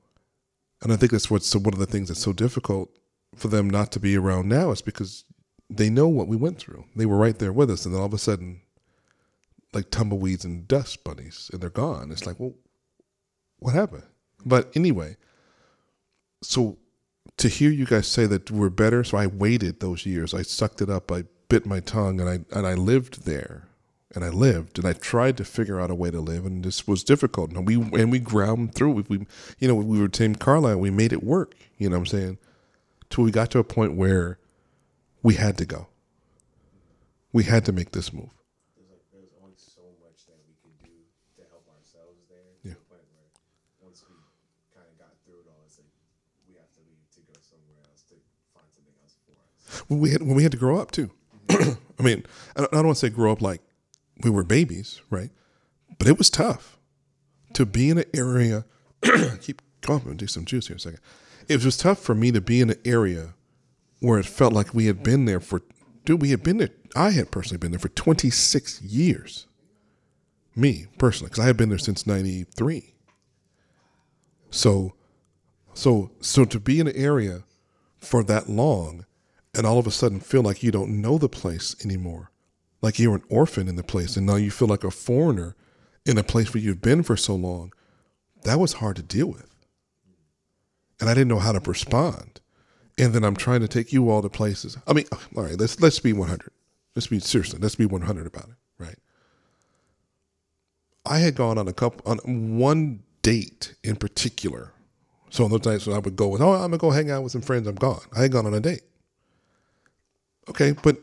And 0.83 0.93
I 0.93 0.97
think 0.97 1.11
that's 1.11 1.31
what's 1.31 1.47
so 1.47 1.57
one 1.57 1.73
of 1.73 1.79
the 1.79 1.87
things 1.87 2.09
that's 2.09 2.21
so 2.21 2.33
difficult 2.33 2.89
for 3.35 3.47
them 3.47 3.69
not 3.69 3.91
to 3.93 3.99
be 3.99 4.15
around 4.15 4.47
now 4.49 4.69
is 4.69 4.81
because 4.81 5.23
they 5.69 5.89
know 5.89 6.07
what 6.07 6.27
we 6.27 6.35
went 6.35 6.59
through. 6.59 6.85
They 6.95 7.07
were 7.07 7.17
right 7.17 7.39
there 7.39 7.53
with 7.53 7.71
us, 7.71 7.85
and 7.85 7.95
then 7.95 8.01
all 8.01 8.07
of 8.07 8.13
a 8.13 8.19
sudden, 8.19 8.61
like 9.73 9.89
tumbleweeds 9.89 10.45
and 10.45 10.67
dust 10.67 11.03
bunnies, 11.03 11.49
and 11.51 11.61
they're 11.61 11.71
gone. 11.71 12.11
It's 12.11 12.27
like, 12.27 12.39
well, 12.39 12.53
what 13.57 13.73
happened? 13.73 14.03
But 14.45 14.71
anyway, 14.75 15.15
so 16.43 16.77
to 17.37 17.47
hear 17.47 17.71
you 17.71 17.85
guys 17.85 18.07
say 18.07 18.25
that 18.27 18.51
we're 18.51 18.69
better, 18.69 19.03
so 19.03 19.17
I 19.17 19.27
waited 19.27 19.79
those 19.79 20.05
years. 20.05 20.33
I 20.33 20.41
sucked 20.41 20.81
it 20.81 20.89
up. 20.89 21.11
I 21.11 21.23
bit 21.47 21.65
my 21.65 21.79
tongue, 21.79 22.19
and 22.19 22.29
I 22.29 22.39
and 22.55 22.67
I 22.67 22.73
lived 22.73 23.25
there, 23.25 23.69
and 24.15 24.23
I 24.23 24.29
lived, 24.29 24.77
and 24.77 24.87
I 24.87 24.93
tried 24.93 25.37
to 25.37 25.45
figure 25.45 25.79
out 25.79 25.89
a 25.89 25.95
way 25.95 26.11
to 26.11 26.21
live, 26.21 26.45
and 26.45 26.63
this 26.63 26.87
was 26.87 27.03
difficult. 27.03 27.51
And 27.51 27.67
we 27.67 27.75
and 27.75 28.11
we 28.11 28.19
ground 28.19 28.75
through. 28.75 28.99
it. 28.99 29.09
We, 29.09 29.25
you 29.59 29.67
know, 29.67 29.75
we 29.75 29.99
were 29.99 30.07
Team 30.07 30.35
Carlisle. 30.35 30.79
We 30.79 30.91
made 30.91 31.11
it 31.13 31.23
work. 31.23 31.55
You 31.77 31.89
know 31.89 31.97
what 31.97 32.13
I'm 32.13 32.19
saying? 32.19 32.37
Till 33.09 33.23
we 33.23 33.31
got 33.31 33.49
to 33.51 33.59
a 33.59 33.63
point 33.63 33.95
where 33.95 34.37
we 35.23 35.35
had 35.35 35.57
to 35.57 35.65
go. 35.65 35.87
We 37.31 37.43
had 37.43 37.65
to 37.65 37.71
make 37.71 37.91
this 37.91 38.13
move. 38.13 38.29
There's 38.77 38.89
like 38.91 39.01
there's 39.11 39.33
only 39.41 39.57
so 39.57 39.81
much 40.05 40.25
that 40.29 40.37
we 40.45 40.53
could 40.61 40.77
do 40.85 40.93
to 41.37 41.41
help 41.49 41.65
ourselves 41.73 42.21
there. 42.29 42.53
Yeah. 42.61 42.77
the 42.77 42.85
point 42.85 43.05
where 43.09 43.29
once 43.81 44.05
we 44.05 44.13
kind 44.77 44.85
of 44.85 44.97
got 45.01 45.17
through 45.25 45.41
it 45.41 45.49
all, 45.49 45.65
it's 45.65 45.81
like 45.81 45.89
we 46.45 46.53
have 46.61 46.69
to 46.77 46.81
leave 46.85 47.01
to 47.17 47.21
go 47.25 47.33
somewhere 47.41 47.81
else 47.89 48.05
to 48.13 48.15
find 48.53 48.69
something 48.69 48.93
else 49.01 49.17
for 49.25 49.33
us. 49.41 49.81
when 49.89 49.97
we 49.99 50.11
had 50.13 50.21
when 50.21 50.37
we 50.37 50.43
had 50.43 50.51
to 50.53 50.61
grow 50.61 50.77
up 50.77 50.91
too. 50.91 51.09
I 51.49 52.01
mean, 52.01 52.23
I 52.55 52.61
don't, 52.61 52.73
I 52.73 52.77
don't 52.77 52.93
want 52.93 52.97
to 53.01 53.05
say 53.07 53.09
grow 53.09 53.31
up 53.31 53.41
like 53.41 53.61
we 54.21 54.29
were 54.29 54.43
babies, 54.43 55.01
right? 55.09 55.29
But 55.97 56.07
it 56.07 56.17
was 56.17 56.29
tough 56.29 56.77
to 57.53 57.65
be 57.65 57.89
in 57.89 57.97
an 57.97 58.05
area. 58.13 58.65
keep 59.41 59.61
and 59.87 60.17
do 60.17 60.27
some 60.27 60.45
juice 60.45 60.67
here 60.67 60.77
a 60.77 60.79
second. 60.79 60.99
It 61.49 61.63
was 61.63 61.75
tough 61.75 61.99
for 61.99 62.15
me 62.15 62.31
to 62.31 62.39
be 62.39 62.61
in 62.61 62.69
an 62.69 62.79
area 62.85 63.33
where 63.99 64.17
it 64.17 64.25
felt 64.25 64.53
like 64.53 64.73
we 64.73 64.85
had 64.85 65.03
been 65.03 65.25
there 65.25 65.39
for. 65.39 65.61
Dude, 66.05 66.21
we 66.21 66.29
had 66.29 66.43
been 66.43 66.57
there. 66.57 66.69
I 66.95 67.11
had 67.11 67.31
personally 67.31 67.57
been 67.57 67.71
there 67.71 67.79
for 67.79 67.89
26 67.89 68.81
years. 68.81 69.47
Me 70.55 70.87
personally, 70.97 71.29
because 71.29 71.43
I 71.43 71.47
had 71.47 71.57
been 71.57 71.69
there 71.69 71.77
since 71.77 72.05
'93. 72.05 72.93
So, 74.51 74.93
so, 75.73 76.11
so 76.21 76.45
to 76.45 76.59
be 76.59 76.79
in 76.79 76.87
an 76.87 76.95
area 76.95 77.43
for 77.99 78.23
that 78.25 78.49
long 78.49 79.05
and 79.55 79.65
all 79.65 79.79
of 79.79 79.87
a 79.87 79.91
sudden 79.91 80.19
feel 80.19 80.43
like 80.43 80.61
you 80.61 80.71
don't 80.71 81.01
know 81.01 81.17
the 81.17 81.29
place 81.29 81.75
anymore. 81.83 82.31
Like 82.83 82.99
you're 82.99 83.15
an 83.15 83.23
orphan 83.29 83.69
in 83.69 83.77
the 83.77 83.83
place 83.83 84.17
and 84.17 84.27
now 84.27 84.37
you 84.37 84.51
feel 84.51 84.69
like 84.69 84.85
a 84.85 84.91
foreigner 84.91 85.55
in 86.05 86.19
a 86.19 86.23
place 86.23 86.53
where 86.53 86.63
you've 86.63 86.83
been 86.83 87.03
for 87.03 87.17
so 87.17 87.35
long. 87.35 87.73
That 88.43 88.59
was 88.59 88.75
hard 88.75 88.97
to 88.97 89.03
deal 89.03 89.27
with. 89.27 89.47
and 91.01 91.09
I 91.09 91.15
didn't 91.15 91.29
know 91.29 91.39
how 91.39 91.53
to 91.53 91.61
respond. 91.61 92.41
And 92.99 93.13
then 93.13 93.23
I'm 93.25 93.37
trying 93.37 93.61
to 93.61 93.69
take 93.69 93.93
you 93.93 94.09
all 94.11 94.23
to 94.23 94.29
places. 94.29 94.77
I 94.87 94.93
mean, 94.93 95.05
all 95.35 95.43
right, 95.43 95.59
let's 95.59 95.81
let's 95.81 95.99
be 95.99 96.13
100. 96.13 96.51
Let's 96.95 97.07
be 97.07 97.19
seriously. 97.19 97.59
Let's 97.61 97.75
be 97.75 97.85
100 97.87 98.27
about 98.27 98.49
it, 98.49 98.55
right? 98.79 98.97
I 101.05 101.19
had 101.19 101.35
gone 101.35 101.57
on 101.57 101.67
a 101.67 101.73
couple 101.73 102.01
on 102.11 102.57
one 102.57 103.03
date 103.23 103.75
in 103.83 103.97
particular. 103.97 104.73
So 105.31 105.45
on 105.45 105.51
those 105.51 105.65
nights 105.65 105.87
when 105.87 105.95
I 105.95 105.99
would 105.99 106.15
go 106.15 106.29
with, 106.29 106.41
oh, 106.41 106.53
I'm 106.53 106.61
gonna 106.71 106.79
go 106.79 106.91
hang 106.91 107.11
out 107.11 107.23
with 107.23 107.33
some 107.33 107.41
friends, 107.41 107.67
I'm 107.67 107.75
gone. 107.75 108.01
I 108.15 108.23
had 108.23 108.31
gone 108.33 108.45
on 108.47 108.53
a 108.55 108.61
date. 108.61 108.83
Okay, 110.49 110.73
but 110.83 110.97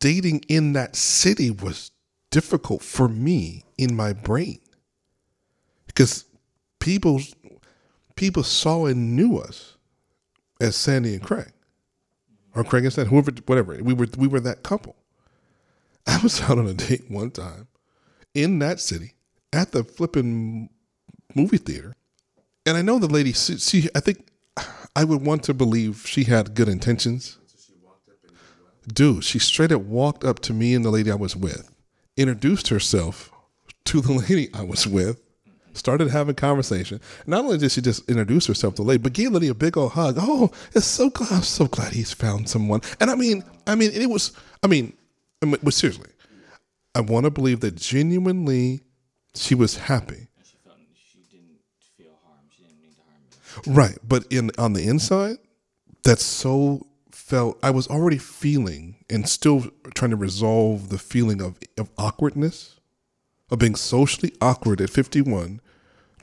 dating 0.00 0.44
in 0.48 0.72
that 0.74 0.96
city 0.96 1.50
was 1.50 1.90
difficult 2.30 2.82
for 2.82 3.08
me 3.08 3.64
in 3.78 3.94
my 3.94 4.12
brain 4.12 4.58
because 5.86 6.24
people 6.80 7.20
people 8.14 8.42
saw 8.42 8.86
and 8.86 9.16
knew 9.16 9.38
us 9.38 9.76
as 10.60 10.76
Sandy 10.76 11.14
and 11.14 11.22
Craig, 11.22 11.52
or 12.54 12.64
Craig 12.64 12.84
and 12.84 12.92
Sandy, 12.92 13.10
whoever, 13.10 13.30
whatever. 13.46 13.78
We 13.82 13.94
were 13.94 14.08
we 14.16 14.26
were 14.26 14.40
that 14.40 14.62
couple. 14.62 14.96
I 16.06 16.18
was 16.22 16.40
out 16.42 16.58
on 16.58 16.66
a 16.66 16.74
date 16.74 17.10
one 17.10 17.30
time 17.30 17.68
in 18.34 18.58
that 18.60 18.80
city 18.80 19.14
at 19.52 19.72
the 19.72 19.84
flipping 19.84 20.70
movie 21.34 21.58
theater, 21.58 21.94
and 22.64 22.76
I 22.76 22.82
know 22.82 22.98
the 22.98 23.06
lady. 23.06 23.32
She, 23.32 23.58
she 23.58 23.88
I 23.94 24.00
think 24.00 24.28
I 24.94 25.04
would 25.04 25.24
want 25.24 25.42
to 25.44 25.54
believe 25.54 26.04
she 26.06 26.24
had 26.24 26.54
good 26.54 26.68
intentions. 26.68 27.38
Dude, 28.92 29.24
she 29.24 29.38
straight 29.38 29.72
up 29.72 29.82
walked 29.82 30.24
up 30.24 30.40
to 30.40 30.52
me 30.52 30.74
and 30.74 30.84
the 30.84 30.90
lady 30.90 31.10
I 31.10 31.16
was 31.16 31.34
with, 31.34 31.70
introduced 32.16 32.68
herself 32.68 33.32
to 33.86 34.00
the 34.00 34.12
lady 34.28 34.48
I 34.54 34.62
was 34.62 34.86
with, 34.86 35.20
started 35.72 36.08
having 36.08 36.34
conversation. 36.34 37.00
Not 37.26 37.44
only 37.44 37.58
did 37.58 37.72
she 37.72 37.80
just 37.80 38.08
introduce 38.08 38.46
herself 38.46 38.74
to 38.76 38.82
the 38.82 38.88
lady, 38.88 39.02
but 39.02 39.12
gave 39.12 39.32
the 39.32 39.34
lady 39.34 39.48
a 39.48 39.54
big 39.54 39.76
old 39.76 39.92
hug. 39.92 40.16
Oh, 40.18 40.50
it's 40.74 40.86
so 40.86 41.10
glad 41.10 41.32
I'm 41.32 41.42
so 41.42 41.66
glad 41.66 41.92
he's 41.92 42.12
found 42.12 42.48
someone. 42.48 42.80
And 43.00 43.10
I 43.10 43.14
mean, 43.14 43.44
I 43.66 43.74
mean, 43.74 43.90
it 43.92 44.08
was. 44.08 44.32
I 44.62 44.68
mean, 44.68 44.92
I 45.42 45.46
mean, 45.46 45.58
but 45.62 45.74
seriously, 45.74 46.10
I 46.94 47.00
want 47.00 47.24
to 47.24 47.30
believe 47.30 47.60
that 47.60 47.74
genuinely 47.76 48.80
she 49.34 49.54
was 49.54 49.76
happy. 49.76 50.28
She 50.44 50.56
felt 50.64 50.76
she 50.94 51.18
didn't 51.30 51.60
feel 51.96 52.18
harm. 52.24 52.40
She 52.56 52.62
didn't 52.62 52.94
to 52.94 53.70
harm. 53.70 53.76
Right, 53.76 53.98
but 54.06 54.24
in 54.30 54.50
on 54.58 54.72
the 54.72 54.86
inside, 54.86 55.36
that's 56.04 56.24
so 56.24 56.86
felt. 57.26 57.58
I 57.62 57.70
was 57.70 57.88
already 57.88 58.18
feeling 58.18 59.04
and 59.10 59.28
still 59.28 59.66
trying 59.94 60.12
to 60.12 60.16
resolve 60.16 60.88
the 60.88 60.98
feeling 60.98 61.42
of 61.42 61.58
of 61.76 61.90
awkwardness, 61.98 62.78
of 63.50 63.58
being 63.58 63.74
socially 63.74 64.32
awkward 64.40 64.80
at 64.80 64.90
fifty 64.90 65.20
one, 65.20 65.60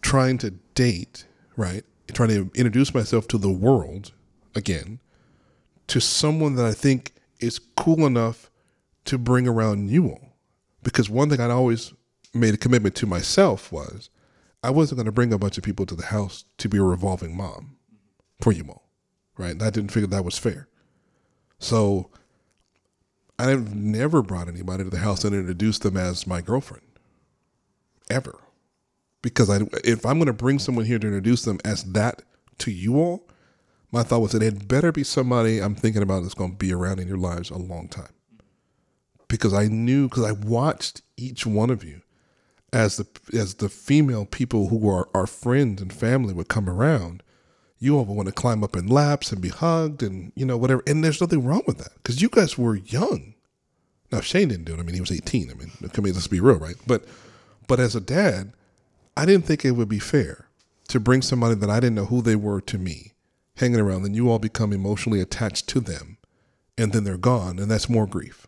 trying 0.02 0.38
to 0.40 0.52
date. 0.76 1.26
Right, 1.56 1.84
trying 2.14 2.30
to 2.30 2.50
introduce 2.56 2.96
myself 2.96 3.28
to 3.28 3.38
the 3.38 3.52
world 3.52 4.12
again, 4.56 5.00
to 5.86 6.02
someone 6.02 6.56
that 6.56 6.66
I 6.66 6.72
think 6.72 7.14
is 7.40 7.60
cool 7.60 8.08
enough 8.08 8.50
to 9.06 9.20
bring 9.20 9.48
around 9.48 9.90
you 9.92 10.10
all. 10.10 10.34
Because 10.82 11.12
one 11.12 11.30
thing 11.30 11.40
I'd 11.40 11.52
always 11.52 11.94
made 12.34 12.56
a 12.56 12.58
commitment 12.58 12.96
to 12.96 13.06
myself 13.06 13.72
was 13.72 14.10
I 14.64 14.72
wasn't 14.72 14.98
going 14.98 15.06
to 15.06 15.12
bring 15.12 15.32
a 15.32 15.38
bunch 15.38 15.60
of 15.60 15.64
people 15.64 15.86
to 15.86 15.96
the 15.96 16.08
house 16.08 16.46
to 16.58 16.68
be 16.68 16.80
a 16.80 16.84
revolving 16.84 17.38
mom 17.38 17.76
for 18.42 18.52
you 18.52 18.66
all, 18.68 18.90
right? 19.38 19.52
And 19.52 19.62
I 19.62 19.70
didn't 19.70 19.92
figure 19.92 20.08
that 20.08 20.26
was 20.26 20.40
fair. 20.40 20.68
So 21.64 22.10
I've 23.40 23.74
never 23.74 24.22
brought 24.22 24.50
anybody 24.50 24.84
to 24.84 24.90
the 24.90 24.98
house 24.98 25.24
and 25.24 25.34
introduced 25.34 25.84
them 25.84 25.96
as 25.96 26.28
my 26.28 26.42
girlfriend, 26.42 26.86
ever. 28.10 28.38
Because 29.22 29.50
I, 29.50 29.62
if 29.86 30.06
I'm 30.06 30.18
going 30.18 30.28
to 30.28 30.34
bring 30.34 30.60
someone 30.60 30.84
here 30.84 31.00
to 31.00 31.08
introduce 31.08 31.44
them 31.44 31.60
as 31.64 31.86
that 31.94 32.24
to 32.60 32.72
you 32.72 33.00
all, 33.00 33.30
my 33.94 34.04
thought 34.04 34.20
was 34.20 34.34
that 34.34 34.44
it 34.44 34.68
better 34.68 34.92
be 34.92 35.06
somebody 35.06 35.60
I'm 35.60 35.74
thinking 35.74 36.02
about 36.02 36.24
that's 36.24 36.34
going 36.34 36.52
to 36.52 36.58
be 36.58 36.74
around 36.74 37.00
in 37.00 37.08
your 37.08 37.18
lives 37.18 37.50
a 37.50 37.58
long 37.58 37.88
time. 37.88 38.14
Because 39.30 39.54
I 39.54 39.68
knew, 39.68 40.10
because 40.10 40.26
I 40.26 40.34
watched 40.34 41.02
each 41.16 41.46
one 41.46 41.70
of 41.70 41.84
you 41.84 42.02
as 42.74 42.98
the 42.98 43.08
as 43.34 43.56
the 43.56 43.70
female 43.70 44.26
people 44.26 44.68
who 44.68 44.90
are 44.90 45.08
our 45.14 45.28
friends 45.28 45.82
and 45.82 45.94
family 45.94 46.34
would 46.34 46.50
come 46.50 46.70
around, 46.70 47.23
you 47.84 47.98
all 47.98 48.06
want 48.06 48.28
to 48.28 48.34
climb 48.34 48.64
up 48.64 48.76
in 48.76 48.88
laps 48.88 49.32
and 49.32 49.42
be 49.42 49.50
hugged 49.50 50.02
and 50.02 50.32
you 50.36 50.46
know 50.46 50.58
whatever. 50.58 50.82
And 50.88 51.04
there's 51.04 51.22
nothing 51.22 51.44
wrong 51.44 51.64
with 51.68 51.78
that 51.80 51.94
because 51.96 52.22
you 52.22 52.30
guys 52.30 52.58
were 52.58 52.76
young. 52.76 53.34
Now 54.12 54.22
Shane 54.22 54.50
didn't 54.50 54.66
do 54.66 54.74
it. 54.74 54.80
I 54.80 54.84
mean, 54.84 54.96
he 54.96 55.02
was 55.02 55.12
18. 55.12 55.52
I 55.52 55.54
mean, 55.54 55.72
I 55.82 56.02
mean, 56.02 56.14
let's 56.14 56.28
be 56.28 56.40
real, 56.40 56.58
right? 56.58 56.76
But 56.88 57.06
but 57.68 57.80
as 57.80 57.96
a 57.96 58.02
dad, 58.02 58.54
I 59.18 59.26
didn't 59.26 59.46
think 59.46 59.66
it 59.66 59.72
would 59.72 59.90
be 59.90 60.00
fair 60.00 60.48
to 60.88 61.00
bring 61.00 61.22
somebody 61.22 61.56
that 61.56 61.70
I 61.70 61.80
didn't 61.80 61.96
know 61.96 62.06
who 62.06 62.22
they 62.22 62.36
were 62.36 62.62
to 62.62 62.78
me, 62.78 63.14
hanging 63.58 63.80
around, 63.80 64.04
then 64.04 64.14
you 64.14 64.30
all 64.30 64.40
become 64.40 64.74
emotionally 64.74 65.22
attached 65.22 65.68
to 65.70 65.80
them, 65.80 66.18
and 66.78 66.92
then 66.92 67.04
they're 67.04 67.18
gone, 67.18 67.60
and 67.60 67.70
that's 67.70 67.90
more 67.90 68.06
grief. 68.06 68.48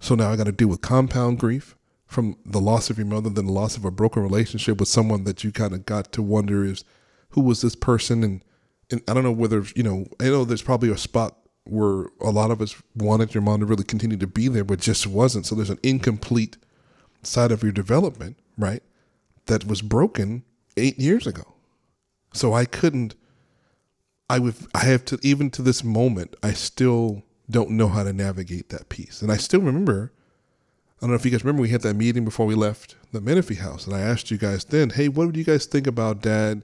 So 0.00 0.14
now 0.14 0.30
I 0.30 0.36
got 0.36 0.44
to 0.44 0.52
deal 0.52 0.68
with 0.68 0.82
compound 0.82 1.38
grief 1.38 1.76
from 2.06 2.36
the 2.44 2.60
loss 2.60 2.90
of 2.90 2.98
your 2.98 3.06
mother, 3.06 3.30
then 3.30 3.46
the 3.46 3.52
loss 3.52 3.76
of 3.76 3.84
a 3.84 3.90
broken 3.90 4.22
relationship 4.22 4.78
with 4.78 4.88
someone 4.88 5.24
that 5.24 5.42
you 5.42 5.52
kind 5.52 5.72
of 5.72 5.86
got 5.86 6.12
to 6.12 6.22
wonder 6.22 6.64
is 6.64 6.84
who 7.32 7.40
was 7.40 7.62
this 7.62 7.74
person, 7.74 8.22
and 8.22 8.44
and 8.90 9.02
I 9.08 9.14
don't 9.14 9.24
know 9.24 9.32
whether 9.32 9.64
you 9.74 9.82
know. 9.82 10.06
I 10.20 10.24
know 10.24 10.44
there's 10.44 10.62
probably 10.62 10.90
a 10.90 10.98
spot 10.98 11.36
where 11.64 12.06
a 12.20 12.30
lot 12.30 12.50
of 12.50 12.60
us 12.60 12.80
wanted 12.96 13.34
your 13.34 13.42
mom 13.42 13.60
to 13.60 13.66
really 13.66 13.84
continue 13.84 14.16
to 14.16 14.26
be 14.26 14.48
there, 14.48 14.64
but 14.64 14.80
just 14.80 15.06
wasn't. 15.06 15.46
So 15.46 15.54
there's 15.54 15.70
an 15.70 15.78
incomplete 15.82 16.56
side 17.22 17.52
of 17.52 17.62
your 17.62 17.72
development, 17.72 18.38
right? 18.58 18.82
That 19.46 19.66
was 19.66 19.82
broken 19.82 20.44
eight 20.76 20.98
years 20.98 21.26
ago. 21.26 21.54
So 22.32 22.52
I 22.52 22.64
couldn't. 22.64 23.14
I 24.28 24.38
would. 24.38 24.54
I 24.74 24.84
have 24.84 25.04
to 25.06 25.18
even 25.22 25.50
to 25.50 25.62
this 25.62 25.84
moment. 25.84 26.36
I 26.42 26.52
still 26.52 27.22
don't 27.50 27.70
know 27.70 27.88
how 27.88 28.02
to 28.02 28.12
navigate 28.12 28.70
that 28.70 28.88
piece, 28.88 29.22
and 29.22 29.30
I 29.30 29.36
still 29.36 29.60
remember. 29.60 30.12
I 30.98 31.06
don't 31.06 31.10
know 31.10 31.16
if 31.16 31.24
you 31.24 31.32
guys 31.32 31.42
remember 31.42 31.62
we 31.62 31.70
had 31.70 31.80
that 31.80 31.96
meeting 31.96 32.24
before 32.24 32.46
we 32.46 32.54
left 32.54 32.94
the 33.10 33.20
Menifee 33.20 33.56
house, 33.56 33.86
and 33.86 33.96
I 33.96 34.00
asked 34.00 34.30
you 34.30 34.38
guys 34.38 34.64
then, 34.64 34.90
"Hey, 34.90 35.08
what 35.08 35.26
would 35.26 35.36
you 35.36 35.42
guys 35.42 35.66
think 35.66 35.88
about 35.88 36.22
Dad 36.22 36.62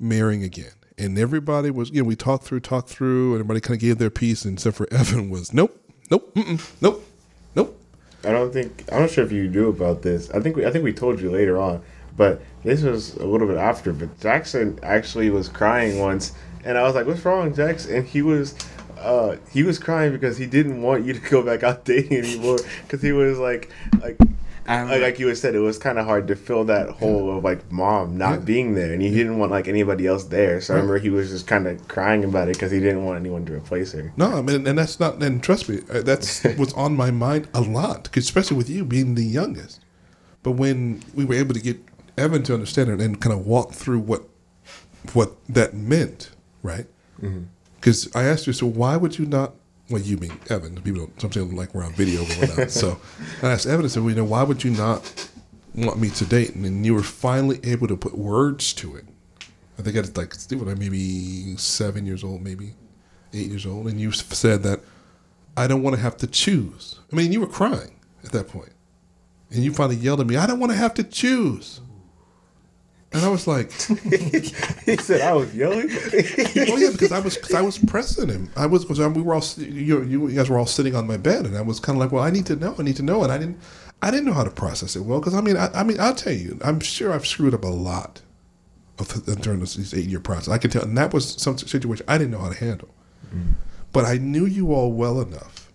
marrying 0.00 0.42
again?" 0.42 0.72
And 0.98 1.18
everybody 1.18 1.70
was, 1.70 1.90
you 1.90 2.02
know, 2.02 2.08
we 2.08 2.16
talked 2.16 2.44
through, 2.44 2.60
talked 2.60 2.88
through, 2.88 3.32
and 3.32 3.40
everybody 3.40 3.60
kind 3.60 3.76
of 3.76 3.80
gave 3.80 3.98
their 3.98 4.10
piece, 4.10 4.44
and 4.44 4.54
except 4.54 4.76
for 4.76 4.86
Evan 4.92 5.30
was, 5.30 5.52
"Nope, 5.52 5.78
nope, 6.10 6.36
nope, 6.80 7.06
nope." 7.54 7.80
I 8.24 8.32
don't 8.32 8.52
think 8.52 8.84
I'm 8.92 9.00
not 9.00 9.10
sure 9.10 9.24
if 9.24 9.32
you 9.32 9.48
knew 9.48 9.68
about 9.68 10.02
this. 10.02 10.30
I 10.30 10.40
think 10.40 10.56
we, 10.56 10.66
I 10.66 10.70
think 10.70 10.84
we 10.84 10.92
told 10.92 11.20
you 11.20 11.30
later 11.30 11.58
on, 11.58 11.82
but 12.16 12.42
this 12.64 12.82
was 12.82 13.14
a 13.14 13.24
little 13.24 13.46
bit 13.46 13.56
after. 13.56 13.92
But 13.92 14.20
Jackson 14.20 14.78
actually 14.82 15.30
was 15.30 15.48
crying 15.48 15.98
once, 15.98 16.32
and 16.64 16.76
I 16.76 16.82
was 16.82 16.94
like, 16.94 17.06
"What's 17.06 17.24
wrong, 17.24 17.54
Jackson?" 17.54 17.96
And 17.96 18.06
he 18.06 18.22
was. 18.22 18.54
Uh, 18.98 19.36
he 19.50 19.62
was 19.62 19.78
crying 19.78 20.12
because 20.12 20.36
he 20.36 20.44
didn't 20.44 20.82
want 20.82 21.06
you 21.06 21.14
to 21.14 21.30
go 21.30 21.42
back 21.42 21.62
out 21.62 21.86
dating 21.86 22.18
anymore 22.18 22.58
because 22.82 23.00
he 23.00 23.12
was 23.12 23.38
like 23.38 23.70
like 24.02 24.18
like, 24.66 25.00
like 25.02 25.18
you 25.18 25.26
had 25.28 25.38
said, 25.38 25.54
it 25.54 25.60
was 25.60 25.78
kind 25.78 25.98
of 25.98 26.04
hard 26.06 26.28
to 26.28 26.36
fill 26.36 26.64
that 26.64 26.90
hole 26.90 27.36
of 27.36 27.42
like 27.44 27.70
mom 27.72 28.16
not 28.18 28.30
Yeah. 28.40 28.44
being 28.44 28.74
there, 28.74 28.92
and 28.92 29.02
he 29.02 29.10
didn't 29.10 29.38
want 29.38 29.50
like 29.50 29.68
anybody 29.68 30.06
else 30.06 30.24
there. 30.24 30.60
So 30.60 30.74
I 30.74 30.76
remember 30.76 30.98
he 30.98 31.10
was 31.10 31.30
just 31.30 31.46
kind 31.46 31.66
of 31.66 31.86
crying 31.88 32.24
about 32.24 32.48
it 32.48 32.54
because 32.56 32.70
he 32.70 32.78
didn't 32.80 33.04
want 33.04 33.18
anyone 33.18 33.44
to 33.46 33.54
replace 33.54 33.92
her. 33.92 34.12
No, 34.16 34.36
I 34.36 34.42
mean, 34.42 34.66
and 34.66 34.78
that's 34.78 35.00
not. 35.00 35.22
And 35.22 35.42
trust 35.42 35.68
me, 35.68 35.80
uh, 35.92 36.02
that's 36.02 36.44
was 36.58 36.72
on 36.74 36.96
my 36.96 37.10
mind 37.10 37.48
a 37.54 37.60
lot, 37.60 38.14
especially 38.16 38.56
with 38.56 38.68
you 38.70 38.84
being 38.84 39.14
the 39.14 39.24
youngest. 39.24 39.80
But 40.42 40.52
when 40.52 41.02
we 41.14 41.24
were 41.24 41.34
able 41.34 41.54
to 41.54 41.60
get 41.60 41.78
Evan 42.16 42.42
to 42.44 42.54
understand 42.54 42.90
it 42.90 43.00
and 43.00 43.20
kind 43.20 43.32
of 43.32 43.46
walk 43.46 43.72
through 43.72 44.00
what 44.00 44.24
what 45.14 45.32
that 45.48 45.74
meant, 45.74 46.30
right? 46.62 46.86
Because 47.76 48.14
I 48.14 48.24
asked 48.24 48.46
you, 48.46 48.52
so 48.52 48.66
why 48.66 48.96
would 48.96 49.18
you 49.18 49.26
not? 49.26 49.54
Well, 49.90 50.00
you 50.00 50.16
mean 50.18 50.38
Evan? 50.48 50.80
People 50.80 51.06
don't 51.06 51.20
sometimes 51.20 51.52
like 51.52 51.74
we're 51.74 51.84
on 51.84 51.92
video 51.92 52.22
or 52.22 52.26
whatnot. 52.26 52.70
so 52.70 53.00
I 53.42 53.50
asked 53.50 53.66
Evan, 53.66 53.84
I 53.84 53.88
said, 53.88 54.02
well, 54.02 54.10
you 54.10 54.16
know, 54.16 54.24
why 54.24 54.44
would 54.44 54.62
you 54.62 54.70
not 54.70 55.28
want 55.74 55.98
me 55.98 56.10
to 56.10 56.24
date? 56.24 56.54
And 56.54 56.64
then 56.64 56.84
you 56.84 56.94
were 56.94 57.02
finally 57.02 57.58
able 57.64 57.88
to 57.88 57.96
put 57.96 58.16
words 58.16 58.72
to 58.74 58.94
it. 58.96 59.04
I 59.78 59.82
think 59.82 59.96
I 59.96 60.00
was 60.00 60.16
like, 60.16 60.34
I 60.52 60.74
maybe 60.74 61.56
seven 61.56 62.06
years 62.06 62.22
old, 62.22 62.42
maybe 62.42 62.74
eight 63.32 63.48
years 63.48 63.66
old, 63.66 63.88
and 63.88 64.00
you 64.00 64.12
said 64.12 64.62
that 64.62 64.80
I 65.56 65.66
don't 65.66 65.82
want 65.82 65.96
to 65.96 66.02
have 66.02 66.16
to 66.18 66.26
choose. 66.26 67.00
I 67.12 67.16
mean, 67.16 67.32
you 67.32 67.40
were 67.40 67.46
crying 67.46 67.96
at 68.22 68.30
that 68.32 68.48
point, 68.48 68.72
and 69.50 69.64
you 69.64 69.72
finally 69.72 69.96
yelled 69.96 70.20
at 70.20 70.26
me, 70.26 70.36
"I 70.36 70.46
don't 70.46 70.60
want 70.60 70.70
to 70.72 70.78
have 70.78 70.94
to 70.94 71.02
choose." 71.02 71.80
And 73.12 73.24
I 73.24 73.28
was 73.28 73.48
like, 73.48 73.72
he 74.84 74.96
said 74.96 75.20
I 75.20 75.32
was 75.32 75.52
yelling. 75.52 75.88
"Oh 75.92 76.76
yeah," 76.76 76.90
because 76.92 77.10
I 77.10 77.18
was 77.18 77.36
because 77.36 77.54
I 77.54 77.60
was 77.60 77.76
pressing 77.76 78.28
him. 78.28 78.50
I 78.56 78.66
was 78.66 78.84
because 78.84 79.00
we 79.00 79.22
were 79.22 79.34
all 79.34 79.44
you, 79.56 80.04
you 80.04 80.30
guys 80.30 80.48
were 80.48 80.58
all 80.58 80.66
sitting 80.66 80.94
on 80.94 81.08
my 81.08 81.16
bed, 81.16 81.44
and 81.44 81.56
I 81.56 81.62
was 81.62 81.80
kind 81.80 81.96
of 81.96 82.00
like, 82.00 82.12
"Well, 82.12 82.22
I 82.22 82.30
need 82.30 82.46
to 82.46 82.56
know. 82.56 82.76
I 82.78 82.82
need 82.82 82.96
to 82.96 83.02
know," 83.02 83.24
and 83.24 83.32
I 83.32 83.38
didn't 83.38 83.58
I 84.00 84.12
didn't 84.12 84.26
know 84.26 84.32
how 84.32 84.44
to 84.44 84.50
process 84.50 84.94
it 84.94 85.00
well 85.00 85.18
because 85.18 85.34
I 85.34 85.40
mean 85.40 85.56
I, 85.56 85.68
I 85.74 85.82
mean 85.82 85.98
I'll 85.98 86.14
tell 86.14 86.32
you, 86.32 86.58
I'm 86.62 86.78
sure 86.78 87.12
I've 87.12 87.26
screwed 87.26 87.52
up 87.52 87.64
a 87.64 87.68
lot 87.68 88.22
of 88.98 89.40
during 89.40 89.58
this, 89.60 89.74
this 89.74 89.92
eight 89.92 90.06
year 90.06 90.20
process. 90.20 90.48
I 90.48 90.58
can 90.58 90.70
tell, 90.70 90.82
and 90.82 90.96
that 90.96 91.12
was 91.12 91.34
some 91.34 91.58
situation 91.58 92.06
I 92.06 92.16
didn't 92.16 92.30
know 92.30 92.38
how 92.38 92.50
to 92.50 92.58
handle. 92.58 92.90
Mm-hmm. 93.26 93.52
But 93.92 94.04
I 94.04 94.18
knew 94.18 94.46
you 94.46 94.72
all 94.72 94.92
well 94.92 95.20
enough 95.20 95.72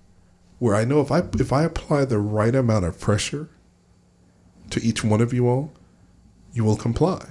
where 0.59 0.75
I 0.75 0.85
know 0.85 1.01
if 1.01 1.11
I 1.11 1.23
if 1.33 1.51
I 1.51 1.63
apply 1.63 2.05
the 2.05 2.19
right 2.19 2.55
amount 2.55 2.85
of 2.85 2.99
pressure 2.99 3.49
to 4.69 4.81
each 4.81 5.03
one 5.03 5.21
of 5.21 5.33
you 5.33 5.47
all, 5.47 5.73
you 6.55 6.63
will 6.63 6.77
comply. 6.77 7.27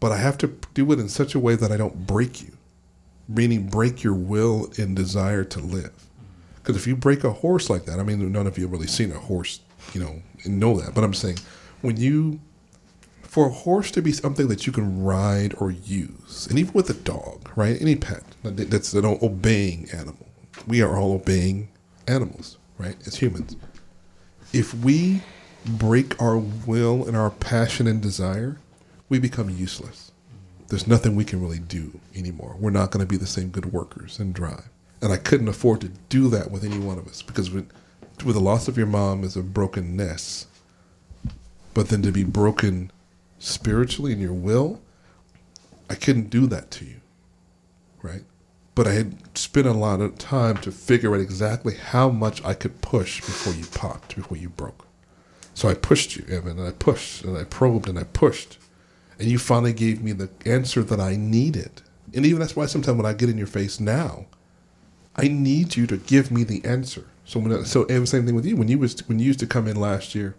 but 0.00 0.10
I 0.10 0.16
have 0.16 0.36
to 0.38 0.48
do 0.74 0.90
it 0.90 0.98
in 0.98 1.08
such 1.08 1.36
a 1.36 1.38
way 1.38 1.54
that 1.54 1.70
I 1.70 1.76
don't 1.76 2.08
break 2.08 2.42
you, 2.42 2.50
meaning 3.28 3.68
break 3.68 4.02
your 4.02 4.14
will 4.14 4.68
and 4.76 4.96
desire 4.96 5.44
to 5.44 5.60
live. 5.60 5.92
Because 6.56 6.74
if 6.74 6.88
you 6.88 6.96
break 6.96 7.22
a 7.22 7.30
horse 7.30 7.70
like 7.70 7.84
that, 7.84 8.00
I 8.00 8.02
mean, 8.02 8.32
none 8.32 8.48
of 8.48 8.58
you 8.58 8.64
have 8.64 8.72
really 8.72 8.88
seen 8.88 9.12
a 9.12 9.18
horse, 9.18 9.60
you 9.94 10.00
know, 10.00 10.20
and 10.42 10.58
know 10.58 10.74
that. 10.80 10.92
But 10.92 11.04
I'm 11.04 11.14
saying, 11.14 11.38
when 11.82 11.98
you, 11.98 12.40
for 13.22 13.46
a 13.46 13.50
horse 13.52 13.92
to 13.92 14.02
be 14.02 14.10
something 14.10 14.48
that 14.48 14.66
you 14.66 14.72
can 14.72 15.04
ride 15.04 15.54
or 15.58 15.70
use, 15.70 16.48
and 16.50 16.58
even 16.58 16.72
with 16.72 16.90
a 16.90 16.94
dog, 16.94 17.52
right? 17.54 17.80
Any 17.80 17.94
pet 17.94 18.24
that's 18.42 18.92
an 18.94 19.04
obeying 19.06 19.88
animal. 19.92 20.26
We 20.66 20.82
are 20.82 20.98
all 20.98 21.12
obeying 21.12 21.68
animals, 22.08 22.58
right? 22.76 22.96
As 23.06 23.14
humans. 23.14 23.54
If 24.52 24.74
we 24.74 25.22
break 25.64 26.20
our 26.20 26.38
will 26.38 27.06
and 27.06 27.16
our 27.16 27.30
passion 27.30 27.86
and 27.86 28.00
desire, 28.00 28.56
we 29.08 29.18
become 29.18 29.50
useless. 29.50 30.12
There's 30.68 30.86
nothing 30.86 31.14
we 31.14 31.24
can 31.24 31.40
really 31.40 31.58
do 31.58 32.00
anymore. 32.14 32.56
We're 32.58 32.70
not 32.70 32.90
going 32.90 33.04
to 33.04 33.10
be 33.10 33.18
the 33.18 33.26
same 33.26 33.50
good 33.50 33.72
workers 33.72 34.18
and 34.18 34.34
drive. 34.34 34.68
And 35.02 35.12
I 35.12 35.16
couldn't 35.16 35.48
afford 35.48 35.80
to 35.82 35.90
do 36.08 36.28
that 36.28 36.50
with 36.50 36.64
any 36.64 36.78
one 36.78 36.98
of 36.98 37.06
us 37.06 37.22
because 37.22 37.50
with, 37.50 37.70
with 38.24 38.36
the 38.36 38.40
loss 38.40 38.68
of 38.68 38.78
your 38.78 38.86
mom 38.86 39.24
is 39.24 39.36
a 39.36 39.42
broken 39.42 39.96
nest. 39.96 40.46
But 41.74 41.88
then 41.88 42.02
to 42.02 42.12
be 42.12 42.24
broken 42.24 42.90
spiritually 43.38 44.12
in 44.12 44.20
your 44.20 44.32
will, 44.32 44.80
I 45.90 45.94
couldn't 45.94 46.30
do 46.30 46.46
that 46.46 46.70
to 46.72 46.84
you. 46.84 47.00
Right? 48.02 48.22
But 48.74 48.86
I 48.86 48.92
had 48.92 49.36
spent 49.36 49.66
a 49.66 49.72
lot 49.72 50.00
of 50.00 50.16
time 50.18 50.56
to 50.58 50.72
figure 50.72 51.14
out 51.14 51.20
exactly 51.20 51.74
how 51.74 52.08
much 52.08 52.42
I 52.44 52.54
could 52.54 52.80
push 52.80 53.20
before 53.20 53.52
you 53.52 53.66
popped, 53.66 54.16
before 54.16 54.38
you 54.38 54.48
broke. 54.48 54.86
So 55.54 55.68
I 55.68 55.74
pushed 55.74 56.16
you, 56.16 56.24
Evan, 56.28 56.58
and 56.58 56.66
I 56.66 56.72
pushed 56.72 57.24
and 57.24 57.36
I 57.36 57.44
probed 57.44 57.88
and 57.88 57.98
I 57.98 58.04
pushed. 58.04 58.58
And 59.18 59.30
you 59.30 59.38
finally 59.38 59.72
gave 59.72 60.02
me 60.02 60.12
the 60.12 60.30
answer 60.46 60.82
that 60.82 61.00
I 61.00 61.16
needed. 61.16 61.82
And 62.14 62.26
even 62.26 62.40
that's 62.40 62.56
why 62.56 62.66
sometimes 62.66 62.96
when 62.96 63.06
I 63.06 63.12
get 63.12 63.28
in 63.28 63.38
your 63.38 63.46
face 63.46 63.78
now, 63.78 64.26
I 65.14 65.28
need 65.28 65.76
you 65.76 65.86
to 65.86 65.96
give 65.96 66.30
me 66.30 66.44
the 66.44 66.64
answer. 66.64 67.06
So 67.24 67.38
when 67.38 67.52
I, 67.52 67.62
so 67.62 67.84
Evan, 67.84 68.06
same 68.06 68.26
thing 68.26 68.34
with 68.34 68.46
you. 68.46 68.56
When 68.56 68.68
you 68.68 68.78
was 68.78 69.06
when 69.08 69.18
you 69.18 69.26
used 69.26 69.40
to 69.40 69.46
come 69.46 69.68
in 69.68 69.76
last 69.76 70.14
year 70.14 70.34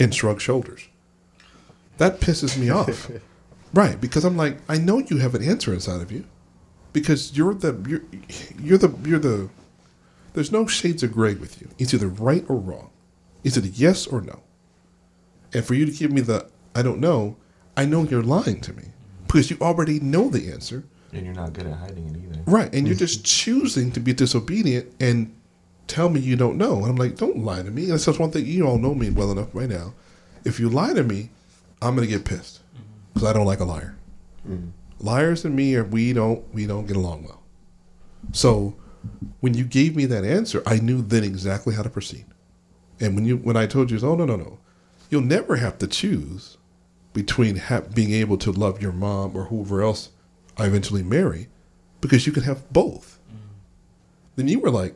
and 0.00 0.14
shrug 0.14 0.40
shoulders, 0.40 0.88
that 1.98 2.20
pisses 2.20 2.58
me 2.58 2.70
off. 2.70 3.10
right, 3.74 4.00
because 4.00 4.24
I'm 4.24 4.36
like, 4.36 4.58
I 4.68 4.78
know 4.78 4.98
you 4.98 5.18
have 5.18 5.34
an 5.34 5.42
answer 5.42 5.72
inside 5.72 6.00
of 6.00 6.10
you. 6.10 6.24
Because 6.92 7.36
you're 7.36 7.54
the 7.54 7.78
you're 7.86 8.02
you're 8.58 8.78
the 8.78 8.94
you're 9.04 9.18
the 9.18 9.50
there's 10.32 10.50
no 10.50 10.66
shades 10.66 11.02
of 11.02 11.12
gray 11.12 11.34
with 11.34 11.60
you. 11.60 11.68
It's 11.78 11.92
either 11.92 12.08
right 12.08 12.44
or 12.48 12.56
wrong. 12.56 12.90
It's 13.48 13.56
either 13.56 13.68
yes 13.68 14.06
or 14.06 14.20
no. 14.20 14.42
And 15.52 15.64
for 15.64 15.74
you 15.74 15.86
to 15.86 15.92
give 15.92 16.12
me 16.12 16.20
the 16.20 16.48
I 16.74 16.82
don't 16.82 17.00
know, 17.00 17.36
I 17.76 17.84
know 17.84 18.04
you're 18.04 18.22
lying 18.22 18.60
to 18.60 18.72
me. 18.72 18.84
Because 19.26 19.50
you 19.50 19.58
already 19.60 20.00
know 20.00 20.28
the 20.28 20.52
answer. 20.52 20.84
And 21.12 21.24
you're 21.24 21.34
not 21.34 21.52
good 21.52 21.66
at 21.66 21.74
hiding 21.74 22.08
it 22.08 22.16
either. 22.16 22.42
Right. 22.46 22.72
And 22.74 22.86
you're 22.86 22.96
just 22.96 23.24
choosing 23.24 23.90
to 23.92 24.00
be 24.00 24.12
disobedient 24.12 24.92
and 25.00 25.34
tell 25.86 26.08
me 26.08 26.20
you 26.20 26.36
don't 26.36 26.56
know. 26.56 26.76
And 26.76 26.86
I'm 26.86 26.96
like, 26.96 27.16
don't 27.16 27.38
lie 27.38 27.62
to 27.62 27.70
me. 27.70 27.84
And 27.84 27.92
that's 27.92 28.04
just 28.04 28.20
one 28.20 28.30
thing 28.30 28.46
you 28.46 28.66
all 28.66 28.78
know 28.78 28.94
me 28.94 29.10
well 29.10 29.32
enough 29.32 29.54
right 29.54 29.68
now. 29.68 29.94
If 30.44 30.60
you 30.60 30.68
lie 30.68 30.92
to 30.92 31.02
me, 31.02 31.30
I'm 31.82 31.94
gonna 31.94 32.06
get 32.06 32.24
pissed. 32.24 32.60
Because 33.12 33.28
I 33.28 33.32
don't 33.32 33.46
like 33.46 33.60
a 33.60 33.64
liar. 33.64 33.96
Mm-hmm. 34.48 34.68
Liars 35.00 35.44
and 35.44 35.56
me 35.56 35.74
are 35.76 35.84
we 35.84 36.12
don't 36.12 36.42
we 36.54 36.66
don't 36.66 36.86
get 36.86 36.96
along 36.96 37.24
well. 37.24 37.42
So 38.32 38.76
when 39.40 39.54
you 39.54 39.64
gave 39.64 39.96
me 39.96 40.06
that 40.06 40.24
answer, 40.24 40.62
I 40.66 40.78
knew 40.78 41.02
then 41.02 41.24
exactly 41.24 41.74
how 41.74 41.82
to 41.82 41.90
proceed. 41.90 42.26
And 43.00 43.14
when 43.14 43.24
you 43.24 43.36
when 43.36 43.56
I 43.56 43.66
told 43.66 43.90
you, 43.90 43.98
oh 44.02 44.14
no 44.14 44.24
no 44.24 44.36
no, 44.36 44.58
you'll 45.10 45.22
never 45.22 45.56
have 45.56 45.78
to 45.78 45.86
choose 45.86 46.56
between 47.12 47.56
ha- 47.56 47.82
being 47.94 48.12
able 48.12 48.36
to 48.38 48.52
love 48.52 48.82
your 48.82 48.92
mom 48.92 49.36
or 49.36 49.44
whoever 49.44 49.82
else 49.82 50.10
I 50.56 50.66
eventually 50.66 51.02
marry, 51.02 51.48
because 52.00 52.26
you 52.26 52.32
can 52.32 52.42
have 52.42 52.70
both. 52.72 53.18
Then 54.36 54.48
you 54.48 54.60
were 54.60 54.70
like, 54.70 54.94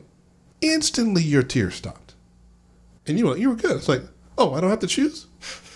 instantly 0.61 1.23
your 1.23 1.43
tears 1.43 1.75
stopped, 1.75 2.15
and 3.07 3.17
you 3.17 3.27
were 3.27 3.37
you 3.37 3.49
were 3.49 3.55
good. 3.55 3.77
It's 3.77 3.89
like, 3.89 4.03
oh, 4.37 4.53
I 4.53 4.61
don't 4.61 4.69
have 4.69 4.79
to 4.79 4.87
choose. 4.87 5.27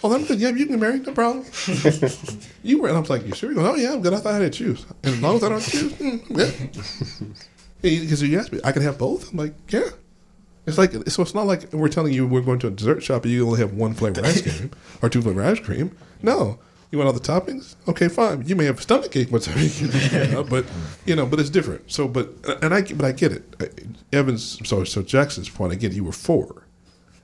Oh, 0.03 0.13
I'm 0.13 0.25
good. 0.25 0.39
Yeah, 0.39 0.49
you 0.49 0.67
can 0.67 0.79
marry, 0.79 0.99
no 0.99 1.11
problem. 1.11 1.43
you 2.63 2.79
were, 2.81 2.87
and 2.87 2.97
I 2.97 2.99
was 2.99 3.09
like, 3.09 3.25
you 3.25 3.33
sure? 3.33 3.49
He 3.49 3.55
goes, 3.55 3.65
oh 3.65 3.75
yeah, 3.75 3.93
I'm 3.93 4.01
good. 4.01 4.13
I 4.13 4.17
thought 4.17 4.35
I 4.35 4.39
had 4.43 4.51
to 4.53 4.57
choose, 4.57 4.85
and 5.03 5.15
as 5.15 5.21
long 5.21 5.37
as 5.37 5.43
I 5.43 5.49
don't 5.49 5.61
choose, 5.61 5.93
mm, 5.93 6.37
yeah. 6.37 7.33
Because 7.81 8.21
you 8.21 8.39
asked 8.39 8.51
me, 8.51 8.59
I 8.63 8.71
can 8.71 8.81
have 8.83 8.97
both. 8.97 9.31
I'm 9.31 9.37
like, 9.37 9.53
yeah. 9.71 9.89
It's 10.67 10.77
like 10.77 10.91
so. 11.07 11.21
It's 11.21 11.33
not 11.33 11.47
like 11.47 11.71
we're 11.73 11.87
telling 11.87 12.13
you 12.13 12.27
we're 12.27 12.41
going 12.41 12.59
to 12.59 12.67
a 12.67 12.71
dessert 12.71 13.01
shop 13.01 13.23
and 13.23 13.33
you 13.33 13.45
only 13.45 13.59
have 13.59 13.73
one 13.73 13.93
flavor 13.93 14.23
ice 14.23 14.41
cream 14.57 14.71
or 15.01 15.09
two 15.09 15.21
flavor 15.21 15.41
ice 15.41 15.59
cream. 15.59 15.95
No, 16.21 16.59
you 16.91 16.97
want 16.97 17.07
all 17.07 17.13
the 17.13 17.19
toppings? 17.19 17.75
Okay, 17.87 18.09
fine. 18.09 18.45
You 18.45 18.55
may 18.55 18.65
have 18.65 18.81
stomach 18.81 19.15
ache 19.15 19.31
once 19.31 19.47
a 19.47 19.59
you 20.27 20.31
know, 20.31 20.43
but 20.43 20.65
you 21.05 21.15
know, 21.15 21.25
but 21.25 21.39
it's 21.39 21.49
different. 21.49 21.89
So, 21.89 22.07
but 22.07 22.33
and 22.61 22.73
I 22.73 22.81
but 22.81 23.05
I 23.05 23.13
get 23.13 23.31
it. 23.31 23.95
Evans. 24.11 24.59
So 24.67 24.83
so 24.83 25.01
Jackson's 25.01 25.49
point 25.49 25.71
again. 25.73 25.93
You 25.93 26.03
were 26.03 26.11
four, 26.11 26.67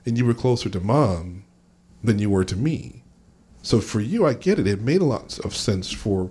and 0.06 0.16
you 0.16 0.24
were 0.24 0.34
closer 0.34 0.70
to 0.70 0.80
mom 0.80 1.44
than 2.02 2.18
you 2.18 2.30
were 2.30 2.44
to 2.44 2.56
me. 2.56 3.04
So 3.62 3.80
for 3.80 4.00
you, 4.00 4.26
I 4.26 4.34
get 4.34 4.58
it. 4.58 4.66
It 4.66 4.80
made 4.82 5.00
a 5.00 5.06
lot 5.06 5.38
of 5.38 5.56
sense 5.56 5.90
for, 5.90 6.30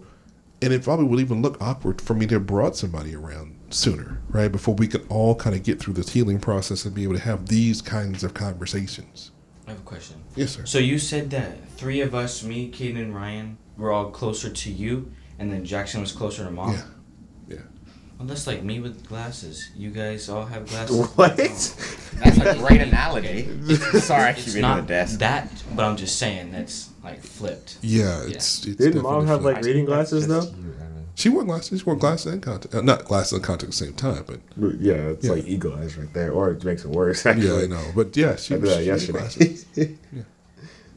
and 0.61 0.71
it 0.71 0.83
probably 0.83 1.05
would 1.05 1.19
even 1.19 1.41
look 1.41 1.59
awkward 1.59 1.99
for 1.99 2.13
me 2.13 2.27
to 2.27 2.35
have 2.35 2.45
brought 2.45 2.75
somebody 2.75 3.15
around 3.15 3.55
sooner, 3.73 4.21
right? 4.29 4.51
Before 4.51 4.75
we 4.75 4.87
could 4.87 5.05
all 5.09 5.35
kind 5.35 5.55
of 5.55 5.63
get 5.63 5.79
through 5.79 5.93
this 5.95 6.09
healing 6.09 6.39
process 6.39 6.85
and 6.85 6.93
be 6.93 7.03
able 7.03 7.15
to 7.15 7.19
have 7.21 7.47
these 7.47 7.81
kinds 7.81 8.23
of 8.23 8.33
conversations. 8.33 9.31
I 9.67 9.71
have 9.71 9.79
a 9.79 9.83
question. 9.83 10.17
Yes, 10.35 10.51
sir. 10.55 10.65
So 10.65 10.77
you 10.79 10.99
said 10.99 11.29
that 11.31 11.67
three 11.71 12.01
of 12.01 12.13
us, 12.13 12.43
me, 12.43 12.69
Caden, 12.71 12.97
and 12.97 13.13
Rhyen, 13.13 13.55
were 13.77 13.91
all 13.91 14.11
closer 14.11 14.49
to 14.49 14.71
you, 14.71 15.11
and 15.39 15.51
then 15.51 15.65
Jackson 15.65 16.01
was 16.01 16.11
closer 16.11 16.43
to 16.43 16.51
mom. 16.51 16.73
Yeah. 16.73 16.81
Yeah. 17.47 17.57
Well, 18.19 18.27
that's 18.27 18.45
like 18.45 18.61
me 18.63 18.79
with 18.79 19.07
glasses. 19.07 19.69
You 19.75 19.89
guys 19.89 20.29
all 20.29 20.45
have 20.45 20.67
glasses. 20.67 21.05
What? 21.15 21.37
That's 21.37 22.37
a 22.37 22.55
great 22.59 22.81
analogy. 22.81 23.47
Sorry, 23.99 24.23
I 24.29 24.33
keep 24.33 24.45
It's 24.45 24.53
the 24.53 24.61
not 24.61 24.85
desk. 24.87 25.19
that, 25.19 25.49
but 25.75 25.83
I'm 25.85 25.97
just 25.97 26.17
saying 26.19 26.51
that's 26.51 26.89
like 27.03 27.21
flipped. 27.21 27.77
Yeah, 27.81 28.23
it's, 28.27 28.65
it's 28.65 28.75
Didn't 28.77 29.01
mom 29.01 29.25
have 29.27 29.41
flipped. 29.41 29.57
like 29.57 29.65
reading 29.65 29.85
glasses 29.85 30.27
though? 30.27 30.45
Just 31.15 31.25
you, 31.25 31.31
Evan. 31.31 31.35
She 31.35 31.45
wore 31.45 31.45
glasses. 31.45 31.79
She 31.79 31.85
wore 31.85 31.95
glasses 31.95 32.33
and 32.33 32.41
contact. 32.41 32.73
Uh, 32.75 32.81
not 32.81 33.05
glasses 33.05 33.33
and 33.33 33.43
contact 33.43 33.63
at 33.63 33.69
the 33.71 33.75
same 33.85 33.93
time, 33.93 34.23
but 34.27 34.39
Yeah, 34.79 34.93
it's 34.93 35.25
Yeah. 35.25 35.31
like 35.33 35.45
eagle 35.47 35.73
eyes 35.75 35.97
right 35.97 36.11
there, 36.13 36.31
or 36.31 36.51
it 36.51 36.63
makes 36.63 36.83
it 36.85 36.91
worse. 36.91 37.23
yeah, 37.25 37.31
I 37.33 37.65
know. 37.67 37.83
But 37.95 38.15
yeah, 38.17 38.35
she 38.35 38.55
I 38.55 38.57
was 38.57 38.69
did 38.69 38.87
that 38.89 38.99
she 39.01 39.11
wore 39.11 39.21
yesterday. 39.21 39.47
glasses. 39.47 39.65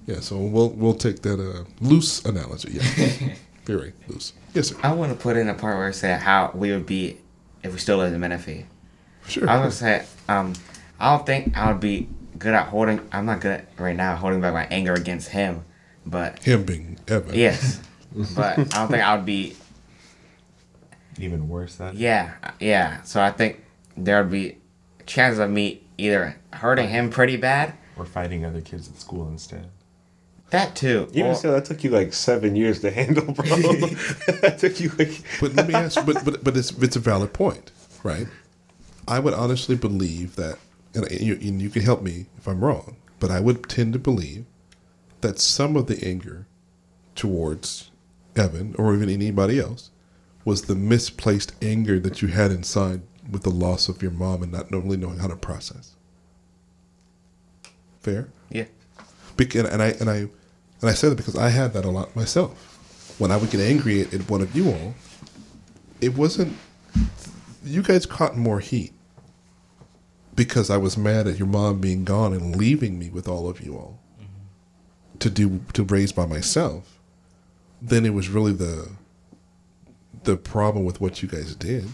Yeah, 0.07 0.21
so 0.21 0.37
we'll 0.39 0.69
we'll 0.71 0.95
take 0.95 1.23
that 1.23 1.41
uh, 1.41 1.65
loose 1.81 2.25
analogy. 2.25 2.75
Yeah, 2.75 3.35
very 3.65 3.93
loose. 4.07 4.35
Yes, 4.55 4.69
sir. 4.69 4.77
I 4.81 4.93
want 4.93 5.11
to 5.13 5.19
put 5.19 5.37
in 5.37 5.49
a 5.49 5.55
part 5.55 5.77
where 5.77 5.89
I 5.89 5.91
say 5.91 6.13
how 6.17 6.53
we 6.55 6.71
would 6.71 6.87
be 6.87 7.17
if 7.65 7.73
we 7.73 7.79
still 7.81 7.97
lived 7.97 8.15
in 8.15 8.21
Menifee. 8.21 8.67
Sure. 9.27 9.51
I 9.51 9.57
was 9.65 9.81
gonna 9.81 10.03
say, 10.05 10.07
um, 10.29 10.53
I 11.01 11.11
don't 11.17 11.27
think 11.27 11.57
I 11.57 11.73
would 11.73 11.81
be 11.81 12.09
good 12.39 12.55
at 12.55 12.69
holding. 12.69 13.01
I'm 13.11 13.27
not 13.27 13.41
good 13.41 13.51
at 13.63 13.67
right 13.79 13.97
now 13.97 14.15
holding 14.15 14.41
back 14.41 14.55
my 14.55 14.67
anger 14.71 14.95
against 14.95 15.31
him, 15.31 15.65
but 16.07 16.39
Him 16.45 16.63
being 16.63 17.01
Evan. 17.09 17.35
yes, 17.35 17.81
but 18.37 18.61
I 18.61 18.63
don't 18.63 18.89
think 18.89 19.03
I 19.03 19.17
would 19.17 19.27
be. 19.27 19.57
Even 21.19 21.49
worse 21.49 21.77
than 21.77 21.97
Yeah, 21.97 22.35
yeah. 22.61 23.03
So 23.03 23.21
I 23.23 23.31
think 23.31 23.63
there 23.97 24.23
would 24.23 24.31
be 24.33 24.59
chances 25.07 25.39
of 25.39 25.51
me 25.51 25.83
either 25.99 26.37
hurting 26.53 26.89
him 26.89 27.11
pretty 27.11 27.37
bad. 27.37 27.75
or 27.97 28.05
fighting 28.05 28.45
other 28.45 28.61
kids 28.61 28.89
at 28.89 28.97
school 29.01 29.29
instead. 29.29 29.69
That 30.51 30.77
too. 30.77 31.09
Even 31.13 31.33
or- 31.33 31.35
so, 31.35 31.53
that 31.53 31.65
took 31.65 31.83
you 31.83 31.91
like 31.91 32.13
seven 32.13 32.55
years 32.55 32.81
to 32.81 32.91
handle, 33.01 33.25
bro. 33.33 33.45
that 33.47 34.57
took 34.59 34.79
you 34.81 34.91
like. 34.99 35.23
But 35.41 35.55
let 35.55 35.67
me 35.67 35.75
ask. 35.75 36.05
But 36.07 36.25
but 36.25 36.45
but 36.45 36.57
it's 36.57 36.71
it's 36.73 36.97
a 36.97 37.01
valid 37.01 37.33
point, 37.33 37.73
right? 38.05 38.27
I 39.09 39.19
would 39.19 39.35
honestly 39.35 39.77
believe 39.77 40.37
that, 40.37 40.59
and 40.95 41.09
you, 41.11 41.35
and 41.35 41.63
you 41.63 41.71
can 41.71 41.83
help 41.83 42.03
me 42.03 42.27
if 42.39 42.47
I'm 42.49 42.63
wrong, 42.65 42.97
but 43.21 43.31
I 43.31 43.41
would 43.41 43.69
tend 43.69 43.93
to 43.95 43.99
believe 43.99 44.45
that 45.21 45.39
some 45.39 45.77
of 45.77 45.87
the 45.87 45.99
anger 46.07 46.47
towards 47.15 47.91
Evan 48.37 48.75
or 48.79 48.95
even 48.95 49.09
anybody 49.09 49.59
else 49.59 49.91
was 50.47 50.63
the 50.63 50.77
misplaced 50.77 51.53
anger 51.61 51.99
that 51.99 52.23
you 52.23 52.29
had 52.29 52.53
inside 52.53 53.03
with 53.29 53.43
the 53.43 53.51
loss 53.51 53.89
of 53.89 54.01
your 54.01 54.13
mom 54.13 54.45
and 54.45 54.53
not 54.53 54.71
really 54.71 54.97
knowing 54.97 55.19
how 55.19 55.27
to 55.27 55.35
process. 55.35 55.97
Fair. 58.01 58.29
yeah. 58.49 58.67
Bec- 59.37 59.57
and 59.57 59.83
I 59.83 59.89
and 60.01 60.09
I 60.09 60.17
and 60.81 60.85
I 60.85 60.93
say 60.93 61.09
that 61.09 61.17
because 61.17 61.37
I 61.37 61.49
had 61.49 61.73
that 61.73 61.85
a 61.85 61.91
lot 61.91 62.15
myself. 62.15 62.73
When 63.19 63.33
I 63.33 63.37
would 63.37 63.51
get 63.51 63.61
angry 63.61 64.03
at, 64.03 64.15
at 64.15 64.31
one 64.31 64.41
of 64.41 64.55
you 64.55 64.71
all, 64.71 64.95
it 66.01 66.17
wasn't 66.17 66.57
you 67.65 67.83
guys 67.83 68.07
caught 68.07 68.37
more 68.37 68.61
heat 68.61 68.93
because 70.37 70.71
I 70.71 70.77
was 70.77 70.97
mad 70.97 71.27
at 71.27 71.39
your 71.39 71.49
mom 71.49 71.81
being 71.81 72.05
gone 72.05 72.33
and 72.33 72.55
leaving 72.55 73.01
me 73.01 73.11
with 73.11 73.27
all 73.27 73.49
of 73.49 73.61
you 73.61 73.75
all 73.75 73.99
mm-hmm. 74.15 75.19
to 75.19 75.29
do 75.29 75.61
to 75.73 75.83
raise 75.83 76.13
by 76.13 76.25
myself. 76.25 77.01
Then 77.83 78.07
it 78.07 78.15
was 78.15 78.29
really 78.29 78.53
the 78.53 78.91
the 80.27 80.37
problem 80.37 80.85
with 80.85 81.01
what 81.01 81.23
you 81.23 81.29
guys 81.29 81.55
did. 81.55 81.85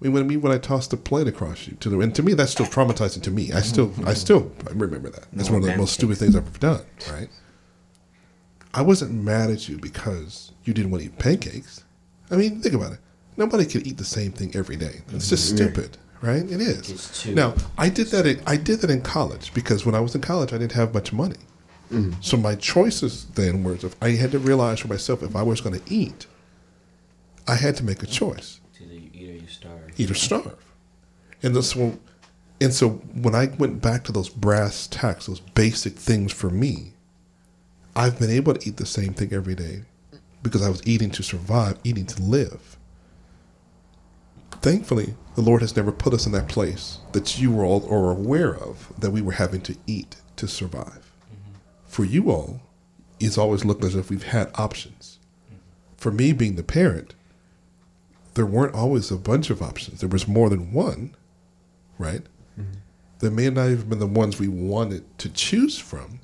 I 0.00 0.04
mean, 0.04 0.12
when 0.12 0.26
me 0.26 0.36
when 0.36 0.52
I 0.52 0.58
tossed 0.58 0.90
the 0.90 0.96
plate 0.96 1.26
across 1.26 1.66
you 1.66 1.76
to 1.80 1.90
the 1.90 1.98
and 2.00 2.14
to 2.14 2.22
me 2.22 2.34
that's 2.34 2.52
still 2.52 2.66
traumatizing 2.66 3.22
to 3.22 3.30
me. 3.30 3.52
I 3.52 3.60
still 3.60 3.92
I 4.06 4.14
still 4.14 4.50
I 4.66 4.70
remember 4.70 5.10
that. 5.10 5.26
That's 5.32 5.50
one 5.50 5.62
of 5.62 5.68
the 5.68 5.76
most 5.76 5.92
stupid 5.94 6.18
things 6.18 6.34
I've 6.36 6.46
ever 6.46 6.58
done. 6.58 6.84
Right. 7.12 7.28
I 8.72 8.82
wasn't 8.82 9.12
mad 9.12 9.50
at 9.50 9.68
you 9.68 9.76
because 9.78 10.52
you 10.64 10.72
didn't 10.72 10.90
want 10.90 11.02
to 11.02 11.08
eat 11.08 11.18
pancakes. 11.18 11.84
I 12.30 12.36
mean, 12.36 12.60
think 12.60 12.74
about 12.74 12.92
it. 12.92 13.00
Nobody 13.36 13.64
can 13.64 13.86
eat 13.86 13.96
the 13.96 14.04
same 14.04 14.32
thing 14.32 14.54
every 14.54 14.76
day. 14.76 15.00
It's 15.12 15.30
just 15.30 15.48
stupid, 15.48 15.96
right? 16.22 16.42
It 16.42 16.60
is. 16.60 17.26
Now, 17.26 17.54
I 17.76 17.88
did 17.88 18.08
that. 18.08 18.26
In, 18.26 18.40
I 18.46 18.56
did 18.56 18.80
that 18.80 18.90
in 18.90 19.00
college 19.00 19.54
because 19.54 19.86
when 19.86 19.94
I 19.94 20.00
was 20.00 20.14
in 20.14 20.20
college, 20.20 20.52
I 20.52 20.58
didn't 20.58 20.72
have 20.72 20.92
much 20.92 21.12
money. 21.12 21.36
So 22.20 22.36
my 22.36 22.54
choices 22.54 23.24
then 23.34 23.64
were 23.64 23.72
if 23.72 23.96
I 24.02 24.10
had 24.10 24.32
to 24.32 24.38
realize 24.38 24.80
for 24.80 24.88
myself 24.88 25.22
if 25.22 25.34
I 25.34 25.42
was 25.42 25.62
going 25.62 25.80
to 25.80 25.92
eat, 25.92 26.26
I 27.48 27.54
had 27.54 27.76
to 27.76 27.84
make 27.84 28.02
a 28.02 28.06
choice 28.06 28.60
It's 28.70 28.80
either 28.82 28.94
you 28.94 29.10
eat 29.12 29.30
or 29.30 29.32
you 29.42 29.48
starve. 29.48 29.92
eat 29.96 30.10
or 30.10 30.14
starve. 30.14 30.64
And 31.42 31.56
this 31.56 31.74
will, 31.74 31.98
and 32.60 32.72
so 32.74 32.90
when 33.14 33.34
I 33.34 33.46
went 33.58 33.80
back 33.80 34.04
to 34.04 34.12
those 34.12 34.28
brass 34.28 34.86
tacks, 34.86 35.26
those 35.26 35.40
basic 35.40 35.94
things 35.94 36.32
for 36.32 36.50
me, 36.50 36.92
I've 37.96 38.18
been 38.18 38.30
able 38.30 38.54
to 38.54 38.68
eat 38.68 38.76
the 38.76 38.86
same 38.86 39.14
thing 39.14 39.32
every 39.32 39.54
day 39.54 39.82
because 40.42 40.62
I 40.62 40.68
was 40.68 40.86
eating 40.86 41.10
to 41.12 41.22
survive, 41.22 41.78
eating 41.84 42.06
to 42.06 42.22
live. 42.22 42.76
Thankfully, 44.60 45.14
the 45.34 45.42
Lord 45.42 45.62
has 45.62 45.76
never 45.76 45.92
put 45.92 46.12
us 46.14 46.26
in 46.26 46.32
that 46.32 46.48
place 46.48 46.98
that 47.12 47.38
you 47.38 47.60
all 47.60 47.88
are 47.92 48.10
aware 48.10 48.54
of 48.54 48.92
that 48.98 49.10
we 49.10 49.22
were 49.22 49.32
having 49.32 49.60
to 49.62 49.76
eat 49.86 50.16
to 50.36 50.48
survive. 50.48 51.12
Mm-hmm. 51.32 51.52
For 51.86 52.04
you 52.04 52.30
all, 52.30 52.60
it's 53.20 53.38
always 53.38 53.64
looked 53.64 53.84
as 53.84 53.94
if 53.94 54.10
we've 54.10 54.24
had 54.24 54.50
options. 54.54 55.18
Mm-hmm. 55.46 55.56
For 55.96 56.10
me, 56.10 56.32
being 56.32 56.56
the 56.56 56.62
parent, 56.64 57.14
there 58.38 58.46
weren't 58.46 58.72
always 58.72 59.10
a 59.10 59.16
bunch 59.16 59.50
of 59.50 59.60
options. 59.60 59.98
There 59.98 60.08
was 60.08 60.28
more 60.28 60.48
than 60.48 60.72
one, 60.72 61.16
right? 61.98 62.22
Mm-hmm. 62.56 62.78
There 63.18 63.32
may 63.32 63.50
not 63.50 63.68
even 63.68 63.88
been 63.88 63.98
the 63.98 64.06
ones 64.06 64.38
we 64.38 64.46
wanted 64.46 65.18
to 65.18 65.28
choose 65.28 65.76
from, 65.76 66.20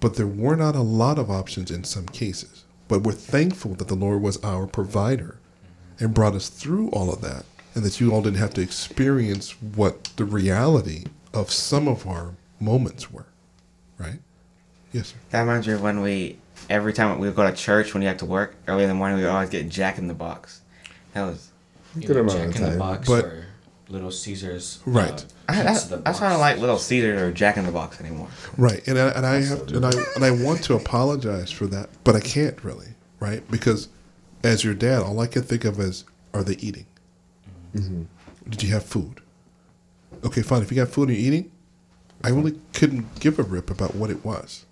but 0.00 0.16
there 0.16 0.26
were 0.26 0.56
not 0.56 0.74
a 0.74 0.80
lot 0.80 1.18
of 1.18 1.30
options 1.30 1.70
in 1.70 1.84
some 1.84 2.06
cases. 2.06 2.64
But 2.88 3.02
we're 3.02 3.12
thankful 3.12 3.74
that 3.74 3.88
the 3.88 3.94
Lord 3.94 4.22
was 4.22 4.42
our 4.42 4.66
provider 4.66 5.38
and 6.00 6.14
brought 6.14 6.34
us 6.34 6.48
through 6.48 6.88
all 6.92 7.12
of 7.12 7.20
that, 7.20 7.44
and 7.74 7.84
that 7.84 8.00
you 8.00 8.10
all 8.10 8.22
didn't 8.22 8.38
have 8.38 8.54
to 8.54 8.62
experience 8.62 9.50
what 9.74 10.04
the 10.16 10.24
reality 10.24 11.04
of 11.34 11.50
some 11.50 11.88
of 11.88 12.06
our 12.06 12.32
moments 12.58 13.12
were, 13.12 13.26
right? 13.98 14.20
Yes, 14.92 15.08
sir. 15.08 15.16
That 15.28 15.42
reminds 15.42 15.66
me 15.66 15.74
of 15.74 15.82
when 15.82 16.00
we, 16.00 16.38
every 16.70 16.94
time 16.94 17.18
we 17.18 17.26
would 17.26 17.36
go 17.36 17.46
to 17.46 17.54
church 17.54 17.92
when 17.92 18.02
you 18.02 18.08
have 18.08 18.16
to 18.16 18.24
work 18.24 18.56
early 18.66 18.84
in 18.84 18.88
the 18.88 18.94
morning, 18.94 19.18
we 19.18 19.24
would 19.24 19.30
always 19.30 19.50
get 19.50 19.68
Jack 19.68 19.98
in 19.98 20.06
the 20.06 20.14
Box. 20.14 20.61
That 21.14 21.26
was, 21.26 21.50
Good 22.00 22.16
amount 22.16 22.38
Jack 22.38 22.48
of 22.48 22.56
in 22.56 22.72
the 22.72 22.78
box 22.78 23.08
But- 23.08 23.24
or 23.24 23.44
Little 23.88 24.10
Caesars. 24.10 24.80
Uh, 24.86 24.90
right. 24.92 25.24
I, 25.48 25.52
pizza 25.52 25.64
that's, 25.64 25.84
the 25.84 25.96
that's 25.96 26.20
box. 26.20 26.20
not 26.20 26.40
like 26.40 26.58
Little 26.58 26.78
Caesar 26.78 27.26
or 27.26 27.32
Jack 27.32 27.58
in 27.58 27.66
the 27.66 27.72
Box 27.72 28.00
anymore. 28.00 28.28
Right, 28.56 28.86
and 28.88 28.98
I, 28.98 29.08
and 29.08 29.26
I 29.26 29.42
have 29.42 29.68
and 29.68 29.84
I 29.84 29.90
and 30.14 30.24
I 30.24 30.30
want 30.30 30.62
to 30.64 30.74
apologize 30.74 31.50
for 31.50 31.66
that, 31.66 31.90
but 32.02 32.16
I 32.16 32.20
can't 32.20 32.62
really, 32.64 32.94
right? 33.20 33.42
Because 33.50 33.88
as 34.42 34.64
your 34.64 34.72
dad, 34.72 35.02
all 35.02 35.20
I 35.20 35.26
can 35.26 35.42
think 35.42 35.66
of 35.66 35.78
is, 35.78 36.04
are 36.32 36.42
they 36.42 36.54
eating? 36.54 36.86
Mm-hmm. 37.74 38.04
Did 38.48 38.62
you 38.62 38.70
have 38.72 38.84
food? 38.84 39.20
Okay, 40.24 40.40
fine. 40.40 40.62
If 40.62 40.70
you 40.70 40.76
got 40.76 40.88
food 40.88 41.08
and 41.10 41.18
you're 41.18 41.26
eating, 41.26 41.50
I 42.24 42.30
really 42.30 42.58
couldn't 42.72 43.20
give 43.20 43.38
a 43.38 43.42
rip 43.42 43.68
about 43.70 43.94
what 43.94 44.08
it 44.08 44.24
was. 44.24 44.64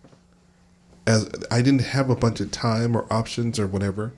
As 1.06 1.28
I 1.50 1.60
didn't 1.60 1.82
have 1.82 2.08
a 2.08 2.16
bunch 2.16 2.40
of 2.40 2.50
time 2.52 2.96
or 2.96 3.06
options 3.12 3.58
or 3.58 3.66
whatever. 3.66 4.12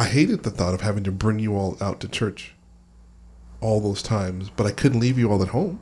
I 0.00 0.04
hated 0.04 0.44
the 0.44 0.50
thought 0.50 0.72
of 0.72 0.80
having 0.80 1.04
to 1.04 1.12
bring 1.12 1.40
you 1.40 1.54
all 1.54 1.76
out 1.78 2.00
to 2.00 2.08
church 2.08 2.54
all 3.60 3.82
those 3.82 4.00
times, 4.00 4.48
but 4.48 4.66
I 4.66 4.70
couldn't 4.70 4.98
leave 4.98 5.18
you 5.18 5.30
all 5.30 5.42
at 5.42 5.48
home. 5.48 5.78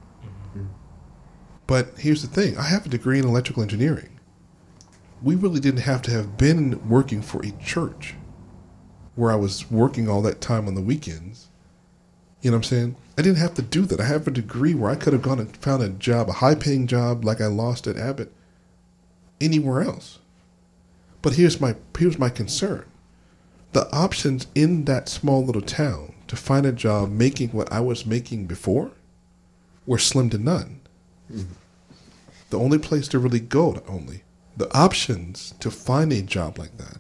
But 1.69 1.91
here's 1.99 2.23
the 2.23 2.27
thing 2.27 2.59
I 2.59 2.65
have 2.65 2.85
a 2.85 2.89
degree 2.89 3.21
in 3.21 3.25
electrical 3.25 3.63
engineering. 3.63 4.19
We 5.23 5.37
really 5.37 5.61
didn't 5.61 5.83
have 5.83 6.03
to 6.03 6.11
have 6.11 6.37
been 6.37 6.89
working 6.89 7.23
for 7.23 7.47
a 7.47 7.53
church 7.63 8.17
where 9.15 9.31
I 9.31 9.37
was 9.37 9.71
working 9.71 10.09
all 10.09 10.23
that 10.23 10.41
time 10.41 10.67
on 10.67 10.75
the 10.75 10.83
weekends. 10.83 11.47
You 12.43 12.51
know 12.51 12.57
what 12.57 12.67
I'm 12.67 12.71
saying? 12.71 12.97
I 13.17 13.23
didn't 13.23 13.39
have 13.39 13.55
to 13.55 13.63
do 13.63 13.83
that. 13.83 14.01
I 14.01 14.07
have 14.07 14.27
a 14.27 14.33
degree 14.33 14.75
where 14.75 14.91
I 14.91 14.97
could 14.97 15.13
have 15.13 15.23
gone 15.23 15.39
and 15.39 15.57
found 15.59 15.85
a 15.85 15.91
job, 15.91 16.29
a 16.29 16.33
high 16.33 16.57
paying 16.57 16.89
job 16.89 17.25
like 17.25 17.41
I 17.41 17.47
lost 17.47 17.87
at 17.87 17.97
Abbott, 17.97 18.33
anywhere 19.41 19.81
else. 19.81 20.19
But 21.23 21.35
here's 21.35 21.61
my 21.61 21.77
here's 21.97 22.19
my 22.19 22.31
concern. 22.31 22.85
The 23.73 23.91
options 23.95 24.47
in 24.55 24.85
that 24.85 25.09
small 25.09 25.45
little 25.45 25.63
town 25.63 26.15
to 26.29 26.37
find 26.37 26.67
a 26.67 26.73
job 26.73 27.11
making 27.11 27.51
what 27.51 27.71
I 27.73 27.81
was 27.81 28.07
making 28.07 28.47
before 28.47 28.93
were 29.87 29.99
slim 29.99 30.31
to 30.31 30.39
none. 30.39 30.81
Mm-hmm. 31.33 31.53
The 32.51 32.59
only 32.59 32.79
place 32.79 33.09
to 33.09 33.19
really 33.19 33.41
go 33.41 33.75
to 33.75 33.87
only 33.87 34.23
the 34.57 34.73
options 34.77 35.55
to 35.61 35.71
find 35.71 36.13
a 36.13 36.21
job 36.21 36.59
like 36.59 36.77
that 36.79 36.99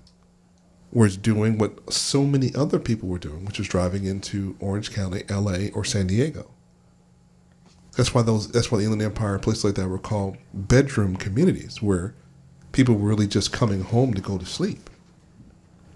was 0.92 1.16
doing 1.16 1.58
what 1.58 1.92
so 1.92 2.24
many 2.24 2.54
other 2.54 2.78
people 2.78 3.08
were 3.08 3.18
doing 3.18 3.44
which 3.44 3.58
was 3.58 3.68
driving 3.68 4.04
into 4.04 4.56
orange 4.60 4.92
county 4.92 5.22
la 5.28 5.56
or 5.74 5.84
san 5.84 6.06
diego. 6.06 6.50
That's 7.96 8.14
why 8.14 8.22
those 8.22 8.48
that's 8.52 8.70
why 8.70 8.78
the 8.78 8.84
inland 8.84 9.02
empire 9.02 9.34
and 9.34 9.42
places 9.42 9.64
like 9.64 9.74
that 9.74 9.88
were 9.88 9.98
called 9.98 10.36
bedroom 10.54 11.16
communities 11.16 11.82
where 11.82 12.14
people 12.72 12.94
were 12.94 13.08
really 13.08 13.26
just 13.26 13.52
coming 13.52 13.82
home 13.82 14.14
to 14.14 14.20
go 14.20 14.38
to 14.38 14.46
sleep 14.46 14.87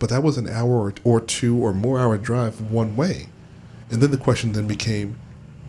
but 0.03 0.11
that 0.11 0.23
was 0.25 0.37
an 0.37 0.49
hour 0.49 0.73
or, 0.73 0.95
or 1.05 1.21
two 1.21 1.57
or 1.57 1.73
more 1.73 2.01
hour 2.01 2.19
drive 2.19 2.61
one 2.61 2.97
way 2.97 3.29
and 3.89 4.03
then 4.03 4.11
the 4.11 4.19
question 4.19 4.51
then 4.51 4.67
became 4.67 5.17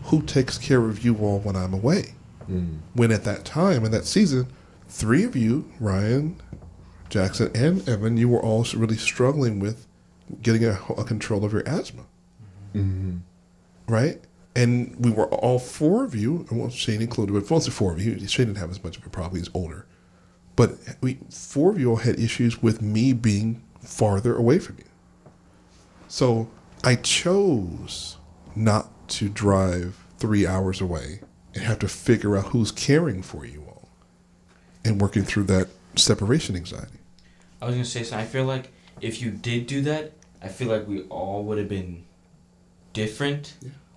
who 0.06 0.20
takes 0.20 0.58
care 0.58 0.84
of 0.84 1.04
you 1.04 1.16
all 1.18 1.38
when 1.38 1.54
i'm 1.54 1.72
away 1.72 2.14
hmm. 2.46 2.78
when 2.94 3.12
at 3.12 3.22
that 3.22 3.44
time 3.44 3.84
in 3.84 3.92
that 3.92 4.04
season, 4.04 4.48
three 4.88 5.24
of 5.24 5.36
you, 5.36 5.70
Rhyen, 5.80 6.36
Jackson, 7.08 7.50
and 7.54 7.86
Evan, 7.88 8.16
you 8.16 8.28
were 8.28 8.42
all 8.42 8.66
really 8.74 8.96
struggling 8.96 9.60
with 9.60 9.86
getting 10.42 10.64
a, 10.64 10.78
a 10.96 11.04
control 11.04 11.44
of 11.44 11.52
your 11.52 11.66
asthma, 11.66 12.06
mm-hmm. 12.74 13.18
right? 13.88 14.20
And 14.56 14.94
we 15.04 15.10
were 15.10 15.26
all 15.26 15.58
four 15.58 16.04
of 16.04 16.14
you, 16.14 16.46
well, 16.50 16.70
Shane 16.70 17.02
included, 17.02 17.32
but 17.32 17.50
mostly 17.50 17.72
four 17.72 17.92
of 17.92 18.00
you. 18.00 18.18
Shane 18.26 18.46
didn't 18.46 18.58
have 18.58 18.70
as 18.70 18.82
much 18.82 18.96
of 18.96 19.06
a 19.06 19.10
problem; 19.10 19.40
he's 19.40 19.50
older. 19.52 19.86
But 20.56 20.78
we 21.00 21.18
four 21.30 21.72
of 21.72 21.80
you 21.80 21.90
all 21.90 21.96
had 21.96 22.20
issues 22.20 22.62
with 22.62 22.80
me 22.80 23.12
being 23.12 23.62
farther 23.84 24.36
away 24.36 24.58
from 24.58 24.76
you. 24.78 24.84
So 26.08 26.48
I 26.82 26.96
chose 26.96 28.16
not 28.54 29.08
to 29.08 29.28
drive 29.28 29.98
three 30.18 30.46
hours 30.46 30.80
away 30.80 31.20
and 31.54 31.64
have 31.64 31.78
to 31.80 31.88
figure 31.88 32.36
out 32.36 32.46
who's 32.46 32.70
caring 32.70 33.22
for 33.22 33.44
you 33.44 33.62
all 33.62 33.88
and 34.84 35.00
working 35.00 35.24
through 35.24 35.44
that 35.44 35.68
separation 35.96 36.56
anxiety. 36.56 36.98
I 37.60 37.66
was 37.66 37.74
gonna 37.74 37.84
say 37.84 38.02
so. 38.02 38.16
I 38.16 38.24
feel 38.24 38.44
like 38.44 38.72
if 39.00 39.20
you 39.22 39.30
did 39.30 39.66
do 39.66 39.80
that, 39.82 40.12
I 40.42 40.48
feel 40.48 40.68
like 40.68 40.86
we 40.86 41.02
all 41.04 41.44
would 41.44 41.58
have 41.58 41.68
been 41.68 42.04
different. 42.92 43.54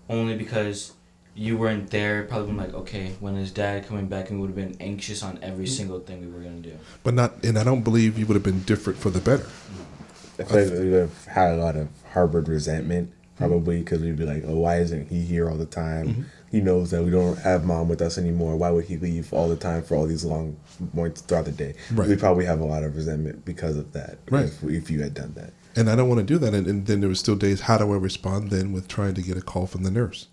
Only 0.10 0.38
because 0.38 0.94
you 1.38 1.56
weren't 1.56 1.92
there. 1.92 2.24
Probably 2.24 2.48
been 2.48 2.58
like, 2.58 2.74
okay, 2.74 3.14
when 3.20 3.36
is 3.36 3.52
dad 3.52 3.88
coming 3.88 4.08
back? 4.08 4.30
And 4.30 4.40
we 4.40 4.48
would 4.48 4.58
have 4.58 4.70
been 4.70 4.82
anxious 4.82 5.22
on 5.22 5.40
every 5.42 5.68
single 5.68 6.00
thing 6.00 6.22
we 6.22 6.28
were 6.28 6.40
gonna 6.40 6.58
do. 6.58 6.78
But 7.04 7.14
not, 7.14 7.44
and 7.44 7.58
I 7.60 7.64
don't 7.64 7.84
believe 7.84 8.18
you 8.18 8.26
would 8.26 8.34
have 8.34 8.44
been 8.44 8.64
different 8.64 8.98
for 8.98 9.12
the 9.12 9.20
better. 9.20 9.48
I 10.40 10.44
feel 10.44 10.64
like 10.64 10.72
we 10.74 10.90
would 10.90 11.02
have 11.02 11.26
had 11.26 11.54
a 11.54 11.58
lot 11.58 11.76
of 11.76 11.90
harbored 12.12 12.48
resentment, 12.48 13.14
probably 13.38 13.80
because 13.80 14.02
we'd 14.02 14.18
be 14.18 14.26
like, 14.26 14.44
"Oh, 14.46 14.56
why 14.56 14.80
isn't 14.80 15.10
he 15.10 15.22
here 15.22 15.50
all 15.50 15.58
the 15.58 15.66
time? 15.66 16.08
Mm-hmm. 16.08 16.22
He 16.50 16.62
knows 16.62 16.92
that 16.92 17.04
we 17.04 17.12
don't 17.12 17.38
have 17.40 17.66
mom 17.66 17.90
with 17.90 18.02
us 18.02 18.18
anymore. 18.18 18.56
Why 18.56 18.72
would 18.72 18.86
he 18.86 18.98
leave 18.98 19.32
all 19.32 19.48
the 19.48 19.56
time 19.56 19.84
for 19.84 19.96
all 19.96 20.08
these 20.08 20.26
long 20.26 20.58
points 20.96 21.22
throughout 21.22 21.46
the 21.46 21.52
day?" 21.52 21.76
Right. 21.94 22.10
We 22.10 22.16
probably 22.16 22.46
have 22.46 22.60
a 22.60 22.66
lot 22.66 22.84
of 22.84 22.96
resentment 22.96 23.46
because 23.46 23.78
of 23.78 23.94
that. 23.94 24.18
Right. 24.30 24.46
If, 24.46 24.64
if 24.64 24.92
you 24.92 25.02
had 25.02 25.14
done 25.14 25.34
that. 25.36 25.54
And 25.76 25.90
I 25.90 25.96
don't 25.96 26.10
want 26.10 26.20
to 26.20 26.26
do 26.26 26.40
that. 26.40 26.56
And, 26.56 26.66
and 26.66 26.88
then 26.88 27.02
there 27.02 27.10
was 27.10 27.20
still 27.20 27.36
days. 27.36 27.62
How 27.62 27.78
do 27.78 27.94
I 27.94 27.98
respond 27.98 28.50
then 28.50 28.74
with 28.74 28.88
trying 28.88 29.14
to 29.14 29.22
get 29.22 29.38
a 29.38 29.42
call 29.42 29.68
from 29.68 29.84
the 29.84 29.92
nurse? 29.92 30.28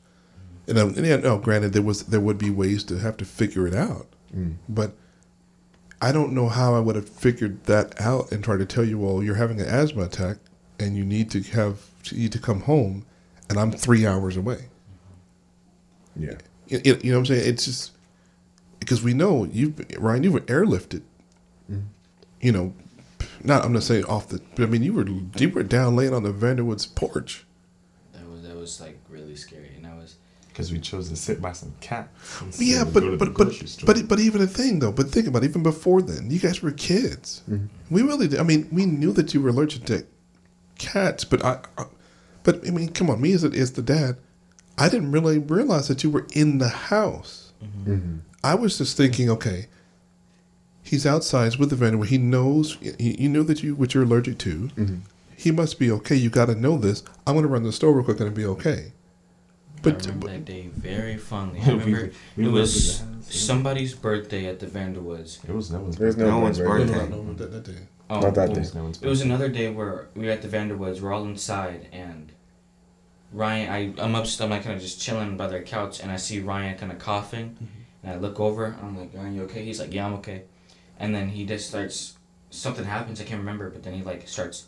And, 0.67 0.79
um, 0.79 0.95
and 0.97 1.07
yeah, 1.07 1.17
no, 1.17 1.39
granted, 1.39 1.73
there 1.73 1.83
was 1.83 2.05
there 2.05 2.21
would 2.21 2.39
be 2.39 2.51
ways 2.51 2.85
to 2.85 2.99
have 2.99 3.17
to 3.19 3.25
figure 3.25 3.67
it 3.67 3.75
out, 3.75 4.07
but 4.69 4.95
I 6.01 6.13
don't 6.13 6.33
know 6.33 6.49
how 6.49 6.75
I 6.75 6.81
would 6.81 6.97
have 6.97 7.09
figured 7.09 7.65
that 7.65 8.01
out 8.01 8.33
and 8.33 8.43
tried 8.43 8.59
to 8.59 8.67
tell 8.67 8.85
you, 8.85 8.99
well, 8.99 9.23
you're 9.23 9.37
having 9.37 9.61
an 9.61 9.67
asthma 9.67 10.03
attack 10.03 10.39
and 10.79 10.97
you 10.97 11.05
need 11.05 11.31
to 11.31 11.43
have 11.43 11.81
you 12.07 12.19
need 12.19 12.33
to 12.33 12.39
come 12.39 12.61
home, 12.61 13.07
and 13.49 13.59
I'm 13.59 13.73
three 13.73 14.07
hours 14.07 14.37
away. 14.37 14.69
Yeah. 16.17 16.35
You, 16.69 16.81
you 16.85 16.99
you 17.03 17.13
know 17.13 17.19
what 17.19 17.31
I'm 17.31 17.37
saying? 17.37 17.49
It's 17.49 17.65
just 17.65 17.93
because 18.81 19.03
we 19.03 19.15
know 19.15 19.45
you, 19.45 19.71
Rhyen, 19.71 20.25
you 20.25 20.33
were 20.33 20.41
airlifted. 20.41 21.03
You 22.41 22.53
know, 22.53 22.75
not 23.43 23.65
I'm 23.65 23.73
not 23.73 23.83
saying 23.83 24.05
off 24.05 24.29
the, 24.29 24.43
but 24.55 24.65
I 24.65 24.67
mean 24.67 24.83
you 24.83 24.93
were 24.93 25.07
you 25.39 25.49
were 25.49 25.63
down 25.63 25.97
laying 25.97 26.13
on 26.13 26.23
the 26.23 26.33
Vanderwood's 26.33 26.85
porch. 26.87 27.47
That 28.13 28.29
was 28.29 28.43
that 28.43 28.55
was 28.55 28.81
like 28.81 28.99
really 29.09 29.35
scary, 29.35 29.69
and 29.69 29.74
I 29.74 29.74
was 29.74 29.74
Because 30.55 30.71
we 30.71 30.79
chose 30.79 31.09
to 31.09 31.17
sit 31.17 31.43
by 31.43 31.51
some 31.51 31.75
cats. 31.81 32.41
instead 32.41 32.65
Yeah, 32.65 32.83
of 32.83 32.95
but 32.95 33.19
but 33.19 33.35
but 33.35 33.53
store. 33.53 33.87
but 33.87 34.07
but 34.07 34.21
even 34.21 34.41
a 34.41 34.47
thing 34.47 34.79
though. 34.79 34.93
But 34.93 35.11
think 35.11 35.27
about 35.27 35.43
it, 35.43 35.49
even 35.49 35.65
before 35.65 36.01
then, 36.01 36.31
you 36.31 36.39
guys 36.39 36.63
were 36.63 36.71
kids. 36.71 37.43
Mm-hmm. 37.51 37.67
We 37.91 38.03
really, 38.03 38.29
did, 38.29 38.39
I 38.39 38.45
mean, 38.45 38.69
we 38.71 38.87
knew 38.87 39.13
that 39.13 39.35
you 39.35 39.43
were 39.43 39.49
allergic 39.49 39.85
to 39.87 40.07
cats, 40.79 41.25
but 41.25 41.45
I, 41.45 41.59
I 41.77 41.87
but 42.45 42.67
I 42.67 42.71
mean, 42.71 42.91
come 42.91 43.11
on, 43.11 43.21
me 43.21 43.33
as 43.33 43.43
a, 43.43 43.49
as 43.49 43.73
the 43.73 43.83
dad, 43.83 44.17
I 44.79 44.89
didn't 44.89 45.11
really 45.11 45.39
realize 45.39 45.89
that 45.89 46.05
you 46.05 46.11
were 46.11 46.27
in 46.33 46.59
the 46.59 46.69
house. 46.69 47.53
Mm-hmm. 47.63 47.93
Mm-hmm. 47.93 48.17
I 48.45 48.55
was 48.55 48.79
just 48.79 48.97
thinking, 48.97 49.29
okay, 49.31 49.67
He's 50.85 51.07
outside 51.07 51.57
with 51.57 51.71
the 51.71 51.77
Vanderwood. 51.77 52.09
He 52.09 52.19
knows. 52.19 52.77
He, 52.99 53.17
you 53.23 53.29
know 53.31 53.43
that 53.43 53.63
you 53.63 53.75
what 53.75 53.95
you're 53.95 54.03
allergic 54.05 54.37
to. 54.39 54.71
He 55.35 55.51
must 55.51 55.79
be 55.79 55.91
okay. 55.91 56.15
You 56.15 56.29
got 56.31 56.47
to 56.47 56.55
know 56.55 56.77
this. 56.77 57.03
I'm 57.27 57.35
going 57.35 57.43
to 57.43 57.49
run 57.49 57.65
the 57.65 57.73
store 57.73 57.93
real 57.93 58.05
quick 58.05 58.21
and 58.21 58.35
be 58.35 58.45
okay. 58.45 58.93
I 59.87 59.91
remember 59.91 60.27
but 60.27 60.33
that 60.33 60.45
day 60.45 60.69
very 60.69 61.17
fondly. 61.17 61.61
I 61.65 61.71
remember 61.71 62.11
we 62.37 62.47
it 62.47 62.51
was 62.51 63.01
in 63.01 63.11
the 63.11 63.17
house, 63.17 63.35
yeah. 63.35 63.41
somebody's 63.41 63.95
birthday 63.95 64.47
at 64.47 64.61
the 64.61 64.67
Vanderwoods. 64.67 65.49
It 65.49 65.55
was 65.55 65.71
no 65.71 65.81
one's 65.81 65.97
birthday. 65.97 66.23
no, 66.23 66.31
No 66.31 66.39
one's 66.41 66.59
no, 66.59 66.69
birthday. 66.69 66.95
no, 66.95 67.07
no, 67.07 67.23
no, 67.23 67.33
that, 67.35 67.53
that 67.53 67.65
day. 67.65 67.79
Oh, 68.11 68.21
Not 68.21 68.35
that 68.35 68.37
well, 68.37 68.47
day. 68.49 68.53
It 68.53 68.59
was 68.59 68.75
no 68.75 68.83
one's 68.83 69.03
It 69.03 69.09
was 69.09 69.21
another 69.23 69.49
day 69.49 69.71
where 69.71 70.09
we 70.15 70.27
were 70.27 70.33
at 70.33 70.43
the 70.43 70.49
Vanderwoods. 70.49 71.01
We're 71.01 71.13
all 71.13 71.25
inside, 71.25 71.89
and 71.93 72.33
Rhyen, 73.35 73.69
I, 73.69 74.03
I'm 74.03 74.15
up, 74.15 74.27
I'm 74.41 74.51
like 74.51 74.63
kind 74.63 74.77
of 74.77 74.83
just 74.83 75.01
chilling 75.01 75.37
by 75.37 75.47
their 75.49 75.63
couch, 75.63 76.01
and 76.01 76.13
I 76.13 76.17
see 76.17 76.41
Rhyen 76.41 76.79
kind 76.79 76.93
of 76.93 76.99
coughing, 76.99 77.51
mm-hmm. 77.51 77.65
and 78.03 78.13
I 78.13 78.17
look 78.17 78.39
over. 78.39 78.77
I'm 78.83 78.99
like, 78.99 79.15
"Are 79.19 79.29
you 79.29 79.43
okay?" 79.45 79.65
He's 79.65 79.81
like, 79.81 79.93
"Yeah, 79.93 80.07
I'm 80.07 80.15
okay." 80.15 80.45
And 80.99 81.15
then 81.15 81.29
he 81.29 81.45
just 81.45 81.69
starts. 81.69 82.17
Something 82.51 82.85
happens. 82.85 83.21
I 83.21 83.25
can't 83.25 83.41
remember, 83.41 83.71
but 83.71 83.83
then 83.83 83.95
he 83.95 84.03
like 84.03 84.29
starts 84.29 84.67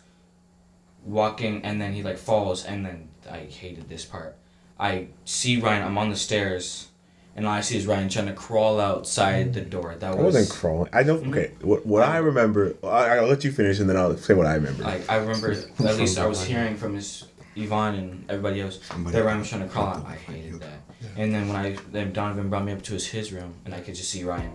walking, 1.04 1.62
and 1.62 1.80
then 1.80 1.92
he 1.92 2.02
like 2.02 2.18
falls, 2.18 2.64
and 2.64 2.84
then 2.84 3.08
I 3.30 3.38
hated 3.38 3.88
this 3.88 4.04
part. 4.04 4.36
I 4.78 5.08
see 5.24 5.60
Rhyen. 5.60 5.82
I'm 5.84 5.96
on 5.98 6.10
the 6.10 6.16
stairs, 6.16 6.88
and 7.34 7.46
all 7.46 7.52
I 7.52 7.60
see 7.60 7.76
is 7.76 7.86
Rhyen 7.86 8.10
trying 8.10 8.26
to 8.26 8.32
crawl 8.32 8.78
outside 8.78 9.54
the 9.54 9.62
door. 9.62 9.94
That 9.98 10.12
I 10.12 10.14
was. 10.14 10.34
wasn't 10.34 10.50
crawling. 10.50 10.90
I 10.92 11.02
know. 11.02 11.14
Okay, 11.16 11.52
mm-hmm. 11.54 11.66
what, 11.66 11.86
what 11.86 12.02
I 12.02 12.18
remember, 12.18 12.76
I, 12.84 13.18
I'll 13.18 13.26
let 13.26 13.44
you 13.44 13.52
finish 13.52 13.78
and 13.78 13.88
then 13.88 13.96
I'll 13.96 14.16
say 14.16 14.34
what 14.34 14.46
I 14.46 14.54
remember. 14.54 14.84
Like 14.84 15.08
I 15.10 15.16
remember, 15.16 15.52
at 15.78 15.96
least 15.96 16.18
I 16.18 16.26
was 16.26 16.44
hearing 16.44 16.76
from 16.76 16.94
his 16.94 17.24
Yvonne 17.56 17.94
and 17.94 18.30
everybody 18.30 18.60
else 18.60 18.78
that 18.78 18.96
Rhyen 18.96 19.38
was 19.38 19.48
trying 19.48 19.62
to 19.62 19.68
crawl 19.68 19.88
out. 19.88 20.06
I 20.06 20.16
hated 20.16 20.60
that. 20.60 20.80
And 21.16 21.34
then 21.34 21.48
when 21.48 21.56
I 21.56 21.76
then 21.92 22.12
Donovan 22.12 22.50
brought 22.50 22.64
me 22.64 22.72
up 22.72 22.82
to 22.82 22.94
his 22.94 23.06
his 23.06 23.32
room, 23.32 23.54
and 23.64 23.74
I 23.74 23.80
could 23.80 23.94
just 23.94 24.10
see 24.10 24.22
Rhyen 24.22 24.52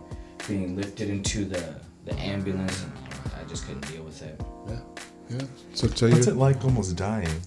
being 0.48 0.76
lifted 0.76 1.10
into 1.10 1.46
the 1.46 1.76
the 2.06 2.14
ambulance, 2.20 2.84
and 2.84 2.92
I 3.40 3.48
just 3.48 3.66
couldn't 3.66 3.88
deal 3.92 4.04
with 4.04 4.22
it. 4.22 4.40
Yeah. 4.68 4.80
yeah. 5.30 5.46
So 5.74 5.88
tell 5.88 6.10
you, 6.10 6.16
What's 6.16 6.28
it 6.28 6.36
like 6.36 6.64
almost 6.64 6.96
dying? 6.96 7.42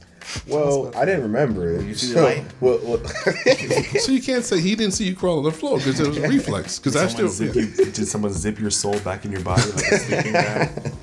Well, 0.48 0.90
I 0.96 1.04
didn't 1.04 1.22
remember 1.22 1.70
it. 1.76 1.84
You 1.84 1.94
see 1.94 2.08
the 2.12 2.14
so, 2.14 2.24
light? 2.24 2.44
well, 2.60 2.78
well, 2.82 2.98
So 4.00 4.12
you 4.12 4.22
can't 4.22 4.44
say 4.44 4.60
he 4.60 4.74
didn't 4.74 4.94
see 4.94 5.04
you 5.04 5.14
crawl 5.16 5.38
on 5.38 5.44
the 5.44 5.52
floor 5.52 5.78
because 5.78 6.00
it 6.00 6.06
was 6.08 6.18
a 6.18 6.28
reflex. 6.28 6.78
Because 6.78 6.96
I 6.96 7.06
still. 7.08 7.28
zip 7.28 7.54
you, 7.54 7.66
did 7.74 8.06
someone 8.08 8.32
zip 8.32 8.58
your 8.58 8.70
soul 8.70 8.98
back 9.00 9.24
in 9.24 9.32
your 9.32 9.42
body 9.42 9.62
like 9.72 9.86
a 9.92 9.98
sleeping 9.98 10.32
bag? 10.32 10.92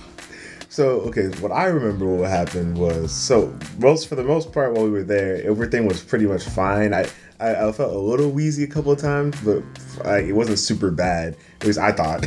So 0.69 1.01
okay, 1.01 1.27
what 1.41 1.51
I 1.51 1.65
remember 1.65 2.05
what 2.05 2.29
happened 2.29 2.77
was 2.77 3.11
so 3.11 3.53
most 3.77 4.07
for 4.07 4.15
the 4.15 4.23
most 4.23 4.53
part 4.53 4.71
while 4.73 4.85
we 4.85 4.89
were 4.89 5.03
there, 5.03 5.43
everything 5.43 5.85
was 5.85 6.01
pretty 6.01 6.25
much 6.25 6.45
fine. 6.45 6.93
I 6.93 7.09
I, 7.41 7.67
I 7.67 7.71
felt 7.73 7.93
a 7.93 7.97
little 7.97 8.29
wheezy 8.31 8.63
a 8.63 8.67
couple 8.67 8.93
of 8.93 8.97
times, 8.97 9.35
but 9.43 9.63
I, 10.05 10.19
it 10.19 10.31
wasn't 10.33 10.59
super 10.59 10.89
bad. 10.89 11.35
At 11.59 11.67
least 11.67 11.77
I 11.77 11.91
thought. 11.91 12.25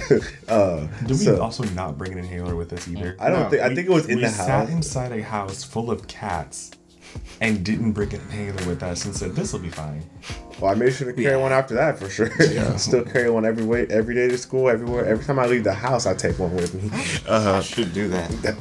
uh, 0.49 0.87
Did 1.07 1.09
we 1.09 1.15
so, 1.15 1.41
also 1.41 1.65
not 1.71 1.97
bring 1.97 2.13
an 2.13 2.19
inhaler 2.19 2.55
with 2.55 2.71
us 2.75 2.87
either? 2.87 3.17
I 3.19 3.31
don't 3.31 3.45
No, 3.45 3.49
think 3.49 3.63
I 3.63 3.69
We- 3.69 3.75
think 3.77 3.89
it 3.89 3.93
was 3.93 4.09
in 4.11 4.17
we 4.17 4.25
the 4.25 4.29
sat 4.29 4.49
house. 4.51 4.69
inside 4.69 5.13
a 5.13 5.23
house 5.23 5.65
full 5.65 5.91
of 5.91 6.07
cats 6.07 6.71
and 7.41 7.65
didn't 7.65 7.93
bring 7.93 8.13
an 8.15 8.21
inhaler 8.23 8.67
with 8.67 8.83
us 8.83 9.05
and 9.05 9.15
said 9.15 9.35
this 9.35 9.53
will 9.53 9.61
be 9.61 9.71
fine. 9.71 10.03
Well, 10.61 10.71
I 10.71 10.75
made 10.75 10.93
sure 10.95 11.13
to 11.13 11.23
carry 11.23 11.37
one 11.41 11.53
after 11.53 11.75
that 11.75 11.99
for 11.99 12.09
sure. 12.09 12.31
Yeah. 12.41 12.77
Still 12.77 13.05
carry 13.05 13.29
one 13.31 13.45
every 13.45 13.65
way, 13.65 13.87
every 13.91 14.15
day 14.15 14.29
to 14.29 14.39
school, 14.39 14.69
everywhere. 14.69 15.05
Every 15.05 15.25
time 15.25 15.39
I 15.39 15.47
leave 15.47 15.65
the 15.65 15.75
house, 15.75 16.07
I 16.07 16.15
take 16.15 16.39
one 16.39 16.55
with 16.55 16.75
me. 16.75 16.91
Uh, 17.29 17.55
I 17.59 17.61
should 17.61 17.93
do 17.93 18.09
that. 18.09 18.57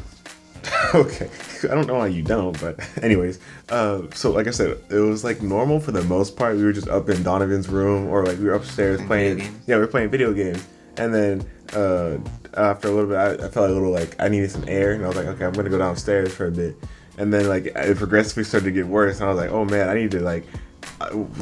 okay. 0.95 1.29
I 1.63 1.75
don't 1.75 1.87
know 1.87 1.95
why 1.95 2.07
you 2.07 2.23
don't, 2.23 2.59
but 2.59 2.79
anyways. 3.03 3.39
Uh, 3.69 4.03
so 4.13 4.31
like 4.31 4.47
I 4.47 4.51
said, 4.51 4.77
it 4.89 4.95
was 4.99 5.23
like 5.23 5.41
normal 5.41 5.79
for 5.79 5.91
the 5.91 6.03
most 6.03 6.35
part. 6.35 6.55
We 6.57 6.63
were 6.63 6.73
just 6.73 6.87
up 6.89 7.09
in 7.09 7.21
Donovan's 7.23 7.69
room, 7.69 8.07
or 8.07 8.25
like 8.25 8.37
we 8.39 8.45
were 8.45 8.53
upstairs 8.53 8.97
Playing 8.97 9.07
playing. 9.07 9.37
games? 9.37 9.63
Yeah, 9.67 9.75
we 9.75 9.81
were 9.81 9.87
playing 9.87 10.09
video 10.09 10.33
games, 10.33 10.65
and 10.97 11.13
then 11.13 11.45
uh, 11.73 12.17
after 12.55 12.87
a 12.87 12.91
little 12.91 13.09
bit, 13.09 13.17
I, 13.17 13.45
I 13.45 13.49
felt 13.49 13.69
a 13.69 13.73
little 13.73 13.91
like 13.91 14.15
I 14.19 14.27
needed 14.29 14.51
some 14.51 14.65
air, 14.67 14.93
and 14.93 15.03
I 15.05 15.07
was 15.07 15.15
like, 15.17 15.27
okay, 15.27 15.45
I'm 15.45 15.53
gonna 15.53 15.69
go 15.69 15.77
downstairs 15.77 16.33
for 16.33 16.47
a 16.47 16.51
bit. 16.51 16.75
And 17.17 17.33
then 17.33 17.47
like 17.47 17.65
it 17.67 17.97
progressively 17.97 18.43
started 18.43 18.65
to 18.65 18.71
get 18.71 18.87
worse, 18.87 19.19
and 19.19 19.29
I 19.29 19.33
was 19.33 19.39
like, 19.41 19.51
oh 19.51 19.65
man, 19.65 19.89
I 19.89 19.93
need 19.93 20.11
to 20.11 20.19
like. 20.19 20.45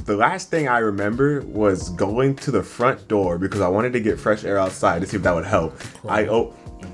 The 0.05 0.15
last 0.15 0.49
thing 0.49 0.67
I 0.67 0.79
remember 0.79 1.41
was 1.41 1.89
going 1.89 2.35
to 2.37 2.51
the 2.51 2.63
front 2.63 3.07
door 3.07 3.37
because 3.37 3.61
I 3.61 3.67
wanted 3.67 3.93
to 3.93 3.99
get 3.99 4.19
fresh 4.19 4.43
air 4.43 4.57
outside 4.57 5.01
to 5.01 5.07
see 5.07 5.17
if 5.17 5.23
that 5.23 5.33
would 5.33 5.45
help. 5.45 5.79
I 6.07 6.27
oh, 6.27 6.53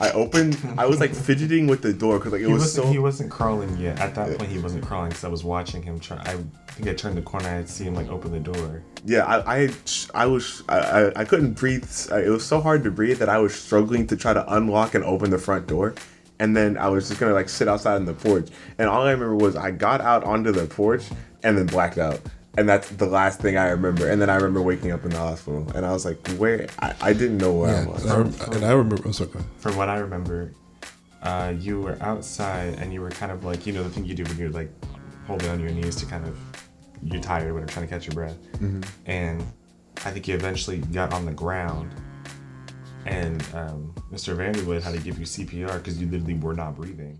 I 0.00 0.10
opened. 0.14 0.58
I 0.78 0.86
was 0.86 1.00
like 1.00 1.14
fidgeting 1.14 1.66
with 1.66 1.82
the 1.82 1.92
door 1.92 2.18
because 2.18 2.32
like 2.32 2.42
it 2.42 2.46
He 2.46 2.52
was 2.52 2.72
so. 2.72 2.86
he 2.86 2.98
wasn't 2.98 3.30
crawling 3.30 3.76
yet. 3.76 3.98
At 4.00 4.14
that 4.14 4.38
point, 4.38 4.50
he 4.50 4.58
wasn't 4.58 4.84
crawling 4.84 5.10
because 5.10 5.24
I 5.24 5.28
was 5.28 5.44
watching 5.44 5.82
him 5.82 6.00
try. 6.00 6.16
I 6.18 6.36
think 6.72 6.88
I 6.88 6.94
turned 6.94 7.16
the 7.16 7.22
corner. 7.22 7.48
I 7.48 7.58
would 7.58 7.68
see 7.68 7.84
him 7.84 7.94
like 7.94 8.08
open 8.08 8.32
the 8.32 8.40
door. 8.40 8.82
Yeah, 9.04 9.24
I, 9.24 9.64
I, 9.64 9.68
I 10.14 10.26
was, 10.26 10.62
I, 10.68 11.12
I 11.14 11.24
couldn't 11.24 11.52
breathe. 11.52 11.88
It 12.10 12.28
was 12.30 12.44
so 12.44 12.60
hard 12.60 12.82
to 12.84 12.90
breathe 12.90 13.18
that 13.18 13.28
I 13.28 13.38
was 13.38 13.54
struggling 13.54 14.06
to 14.08 14.16
try 14.16 14.32
to 14.32 14.54
unlock 14.54 14.94
and 14.94 15.04
open 15.04 15.30
the 15.30 15.38
front 15.38 15.66
door. 15.66 15.94
And 16.38 16.56
then 16.56 16.76
I 16.76 16.88
was 16.88 17.08
just 17.08 17.18
gonna 17.20 17.32
like 17.34 17.48
sit 17.48 17.66
outside 17.68 17.94
on 17.96 18.04
the 18.04 18.14
porch. 18.14 18.48
And 18.78 18.88
all 18.88 19.02
I 19.02 19.12
remember 19.12 19.36
was 19.36 19.56
I 19.56 19.70
got 19.70 20.00
out 20.00 20.24
onto 20.24 20.52
the 20.52 20.66
porch 20.66 21.04
and 21.42 21.56
then 21.56 21.66
blacked 21.66 21.98
out. 21.98 22.20
And 22.58 22.68
that's 22.68 22.88
the 22.90 23.06
last 23.06 23.40
thing 23.40 23.56
I 23.58 23.68
remember. 23.68 24.08
And 24.08 24.20
then 24.20 24.30
I 24.30 24.36
remember 24.36 24.62
waking 24.62 24.90
up 24.90 25.04
in 25.04 25.10
the 25.10 25.18
hospital. 25.18 25.70
And 25.74 25.84
I 25.84 25.92
was 25.92 26.04
like, 26.06 26.26
where? 26.38 26.66
I, 26.80 26.94
I 27.02 27.12
didn't 27.12 27.36
know 27.38 27.52
where 27.52 27.74
I 27.76 27.84
was. 27.86 28.02
and 28.04 28.12
I, 28.12 28.16
rem- 28.18 28.52
and 28.54 28.64
I 28.64 28.72
remember. 28.72 29.08
Oh, 29.08 29.12
sorry. 29.12 29.30
From 29.58 29.76
what 29.76 29.88
I 29.90 29.98
remember, 29.98 30.52
uh, 31.22 31.52
you 31.58 31.80
were 31.82 31.98
outside 32.00 32.74
and 32.78 32.92
you 32.94 33.00
were 33.02 33.10
kind 33.10 33.30
of 33.32 33.44
like 33.44 33.66
you 33.66 33.72
know 33.72 33.82
the 33.82 33.90
thing 33.90 34.04
you 34.06 34.14
do 34.14 34.24
when 34.24 34.38
you're 34.38 34.50
like 34.50 34.70
holding 35.26 35.48
on 35.50 35.60
your 35.60 35.70
knees 35.70 35.96
to 35.96 36.06
kind 36.06 36.26
of 36.26 36.38
you're 37.02 37.20
tired 37.20 37.52
when 37.52 37.60
you're 37.60 37.68
trying 37.68 37.86
to 37.86 37.92
catch 37.92 38.06
your 38.06 38.14
breath. 38.14 38.36
And 39.06 39.42
I 40.04 40.10
think 40.10 40.26
you 40.28 40.34
eventually 40.34 40.78
got 40.78 41.12
on 41.12 41.26
the 41.26 41.32
ground. 41.32 41.90
And 43.06 43.40
um, 43.54 43.94
Mr. 44.12 44.36
Vanderwood 44.36 44.82
had 44.82 44.94
to 44.94 45.00
give 45.00 45.18
you 45.18 45.24
CPR 45.24 45.78
because 45.78 46.00
you 46.00 46.08
literally 46.08 46.34
were 46.34 46.54
not 46.54 46.74
breathing. 46.74 47.18